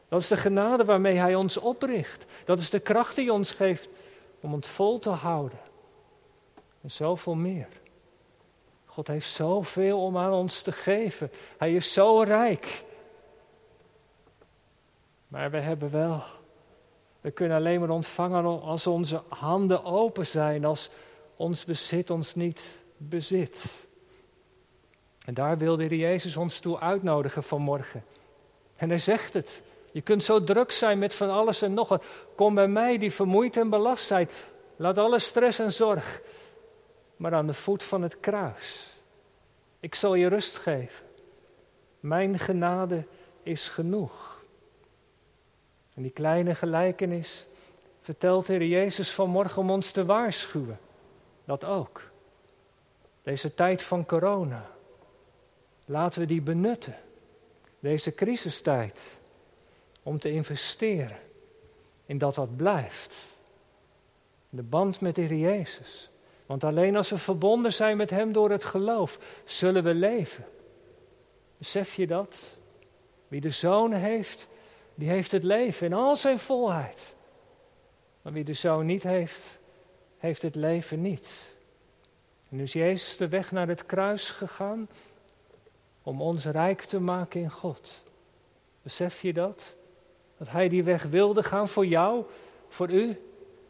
Dat 0.09 0.21
is 0.21 0.29
de 0.29 0.37
genade 0.37 0.85
waarmee 0.85 1.17
Hij 1.17 1.35
ons 1.35 1.57
opricht. 1.57 2.25
Dat 2.45 2.59
is 2.59 2.71
de 2.71 2.81
kracht 2.81 3.17
die 3.17 3.33
ons 3.33 3.53
geeft 3.53 3.89
om 4.41 4.53
het 4.53 4.67
vol 4.67 4.99
te 4.99 5.11
houden. 5.11 5.59
En 6.83 6.91
zoveel 6.91 7.35
meer. 7.35 7.69
God 8.85 9.07
heeft 9.07 9.31
zoveel 9.31 10.05
om 10.05 10.17
aan 10.17 10.33
ons 10.33 10.63
te 10.63 10.73
geven. 10.73 11.31
Hij 11.59 11.75
is 11.75 11.93
zo 11.93 12.21
rijk. 12.21 12.85
Maar 15.29 15.51
we 15.51 15.61
hebben 15.61 15.91
wel, 15.91 16.23
we 17.25 17.31
kunnen 17.31 17.57
alleen 17.57 17.81
maar 17.81 17.91
ontvangen 17.91 18.61
als 18.61 18.87
onze 18.87 19.23
handen 19.29 19.85
open 19.85 20.27
zijn, 20.27 20.65
als 20.65 20.91
ons 21.37 21.65
bezit 21.65 22.11
ons 22.11 22.35
niet 22.35 22.79
bezit. 22.97 23.87
En 25.25 25.35
daar 25.35 25.59
wilde 25.59 25.87
de 25.87 25.97
Jezus 25.97 26.37
ons 26.37 26.59
toe 26.59 26.81
uitnodigen 26.81 27.43
vanmorgen. 27.43 28.05
En 28.77 28.89
hij 28.89 28.99
zegt 28.99 29.35
het. 29.35 29.63
Je 29.93 30.01
kunt 30.01 30.25
zo 30.25 30.45
druk 30.45 30.71
zijn 30.71 30.99
met 30.99 31.15
van 31.15 31.31
alles 31.31 31.63
en 31.63 31.75
nog 31.75 31.89
wat. 31.89 32.05
Kom 32.35 32.55
bij 32.55 32.69
mij 32.69 32.99
die 32.99 33.13
vermoeid 33.13 33.57
en 33.57 33.71
belast 33.71 34.07
zijn. 34.07 34.29
Laat 34.77 34.99
alle 34.99 35.19
stress 35.19 35.59
en 35.59 35.73
zorg 35.73 36.21
maar 37.17 37.35
aan 37.35 37.47
de 37.47 37.55
voet 37.55 37.83
van 37.83 38.03
het 38.03 38.21
kruis. 38.21 38.99
Ik 39.81 39.95
zal 39.95 40.15
je 40.15 40.27
rust 40.27 40.57
geven. 40.57 41.07
Mijn 42.01 42.39
genade 42.39 43.07
is 43.43 43.69
genoeg. 43.69 44.34
En 45.95 46.03
die 46.03 46.11
kleine 46.11 46.55
gelijkenis 46.55 47.47
vertelt 48.01 48.47
de 48.47 48.69
Jezus 48.69 49.11
vanmorgen 49.11 49.63
om 49.63 49.71
ons 49.71 49.91
te 49.91 50.05
waarschuwen. 50.05 50.79
Dat 51.45 51.65
ook. 51.65 52.11
Deze 53.23 53.55
tijd 53.55 53.83
van 53.83 54.07
corona. 54.07 54.71
Laten 55.85 56.21
we 56.21 56.27
die 56.27 56.43
benutten. 56.43 56.97
Deze 57.81 58.15
crisistijd. 58.15 59.19
Om 60.03 60.19
te 60.19 60.31
investeren 60.31 61.19
in 62.07 62.19
dat 62.19 62.37
wat 62.37 62.57
blijft. 62.57 63.17
De 64.49 64.63
band 64.63 65.01
met 65.01 65.15
de 65.15 65.23
Heer 65.23 65.39
Jezus. 65.39 66.11
Want 66.47 66.65
alleen 66.65 66.97
als 66.97 67.11
we 67.11 67.19
verbonden 67.19 67.73
zijn 67.73 67.97
met 67.97 68.11
Hem 68.11 68.33
door 68.33 68.51
het 68.51 68.65
geloof, 68.65 69.19
zullen 69.45 69.85
we 69.85 69.95
leven. 69.95 70.45
Besef 71.59 71.95
je 71.95 72.07
dat? 72.07 72.59
Wie 73.29 73.41
de 73.41 73.51
Zoon 73.51 73.93
heeft, 73.93 74.49
die 74.95 75.09
heeft 75.09 75.33
het 75.33 75.45
leven 75.45 75.87
in 75.87 75.93
al 75.93 76.17
zijn 76.17 76.39
volheid. 76.39 77.15
Maar 78.23 78.33
wie 78.33 78.45
de 78.45 78.55
Zoon 78.55 78.87
niet 78.87 79.03
heeft, 79.03 79.59
heeft 80.19 80.43
het 80.43 80.55
leven 80.55 81.01
niet. 81.01 81.31
En 82.51 82.59
dus 82.59 82.73
Jezus 82.73 83.17
de 83.17 83.29
weg 83.29 83.53
naar 83.53 83.69
het 83.69 83.87
kruis 83.87 84.31
gegaan 84.31 84.89
om 86.03 86.23
ons 86.23 86.45
rijk 86.45 86.83
te 86.83 87.01
maken 87.01 87.41
in 87.41 87.51
God. 87.51 88.03
Besef 88.83 89.23
je 89.23 89.33
dat? 89.33 89.77
Dat 90.39 90.49
Hij 90.49 90.69
die 90.69 90.85
weg 90.85 91.03
wilde 91.03 91.43
gaan 91.43 91.69
voor 91.69 91.87
jou, 91.87 92.25
voor 92.69 92.91
u. 92.91 93.21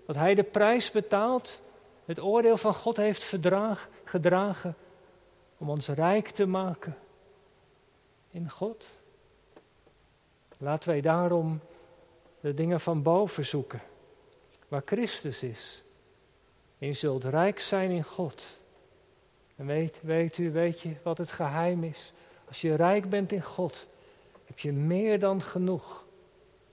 Dat 0.06 0.16
Hij 0.16 0.34
de 0.34 0.42
prijs 0.42 0.90
betaalt 0.90 1.62
het 2.04 2.20
oordeel 2.20 2.56
van 2.56 2.74
God 2.74 2.96
heeft 2.96 3.24
verdraag, 3.24 3.88
gedragen 4.04 4.76
om 5.58 5.70
ons 5.70 5.88
rijk 5.88 6.28
te 6.28 6.46
maken 6.46 6.96
in 8.30 8.50
God. 8.50 8.86
Laten 10.64 10.88
wij 10.88 11.00
daarom 11.00 11.60
de 12.40 12.54
dingen 12.54 12.80
van 12.80 13.02
boven 13.02 13.44
zoeken, 13.44 13.82
waar 14.68 14.82
Christus 14.84 15.42
is. 15.42 15.84
En 16.78 16.86
je 16.86 16.92
zult 16.92 17.24
rijk 17.24 17.60
zijn 17.60 17.90
in 17.90 18.04
God. 18.04 18.60
En 19.56 19.66
weet, 19.66 19.98
weet 20.02 20.38
u, 20.38 20.52
weet 20.52 20.80
je 20.80 20.94
wat 21.02 21.18
het 21.18 21.30
geheim 21.30 21.84
is? 21.84 22.12
Als 22.48 22.60
je 22.60 22.74
rijk 22.74 23.08
bent 23.08 23.32
in 23.32 23.42
God, 23.42 23.88
heb 24.44 24.58
je 24.58 24.72
meer 24.72 25.18
dan 25.18 25.42
genoeg 25.42 26.04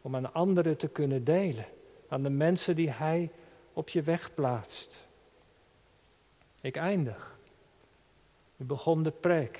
om 0.01 0.15
aan 0.15 0.33
anderen 0.33 0.77
te 0.77 0.87
kunnen 0.87 1.23
delen. 1.23 1.65
Aan 2.07 2.23
de 2.23 2.29
mensen 2.29 2.75
die 2.75 2.89
Hij 2.89 3.31
op 3.73 3.89
je 3.89 4.01
weg 4.01 4.33
plaatst. 4.33 5.07
Ik 6.61 6.75
eindig. 6.75 7.37
U 8.57 8.63
begon 8.63 9.03
de 9.03 9.11
preek. 9.11 9.59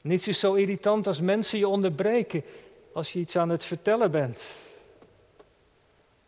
Niets 0.00 0.28
is 0.28 0.38
zo 0.38 0.54
irritant 0.54 1.06
als 1.06 1.20
mensen 1.20 1.58
je 1.58 1.68
onderbreken 1.68 2.44
als 2.92 3.12
je 3.12 3.18
iets 3.18 3.36
aan 3.36 3.48
het 3.48 3.64
vertellen 3.64 4.10
bent. 4.10 4.42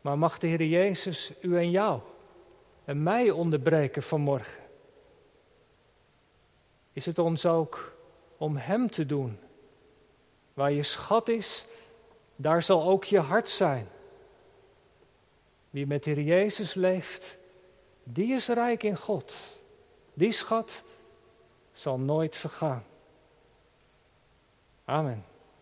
Maar 0.01 0.19
mag 0.19 0.39
de 0.39 0.47
Heer 0.47 0.65
Jezus 0.65 1.33
u 1.41 1.57
en 1.57 1.71
jou 1.71 2.01
en 2.85 3.03
mij 3.03 3.31
onderbreken 3.31 4.03
vanmorgen? 4.03 4.63
Is 6.93 7.07
het 7.07 7.19
ons 7.19 7.47
ook 7.47 7.97
om 8.37 8.57
Hem 8.57 8.91
te 8.91 9.07
doen? 9.07 9.39
Waar 10.55 10.73
je 10.73 10.83
schat 10.83 11.29
is, 11.29 11.67
daar 12.37 12.63
zal 12.63 12.89
ook 12.89 13.05
je 13.05 13.19
hart 13.19 13.49
zijn. 13.49 13.89
Wie 15.71 15.87
met 15.87 16.05
de 16.05 16.11
Heer 16.11 16.25
Jezus 16.25 16.75
leeft, 16.75 17.37
die 18.03 18.35
is 18.35 18.49
rijk 18.49 18.83
in 18.83 18.97
God. 18.97 19.35
Die 20.15 20.33
schat 20.33 20.83
zal 21.73 21.99
nooit 21.99 22.37
vergaan. 22.37 22.85
Amen. 24.85 25.25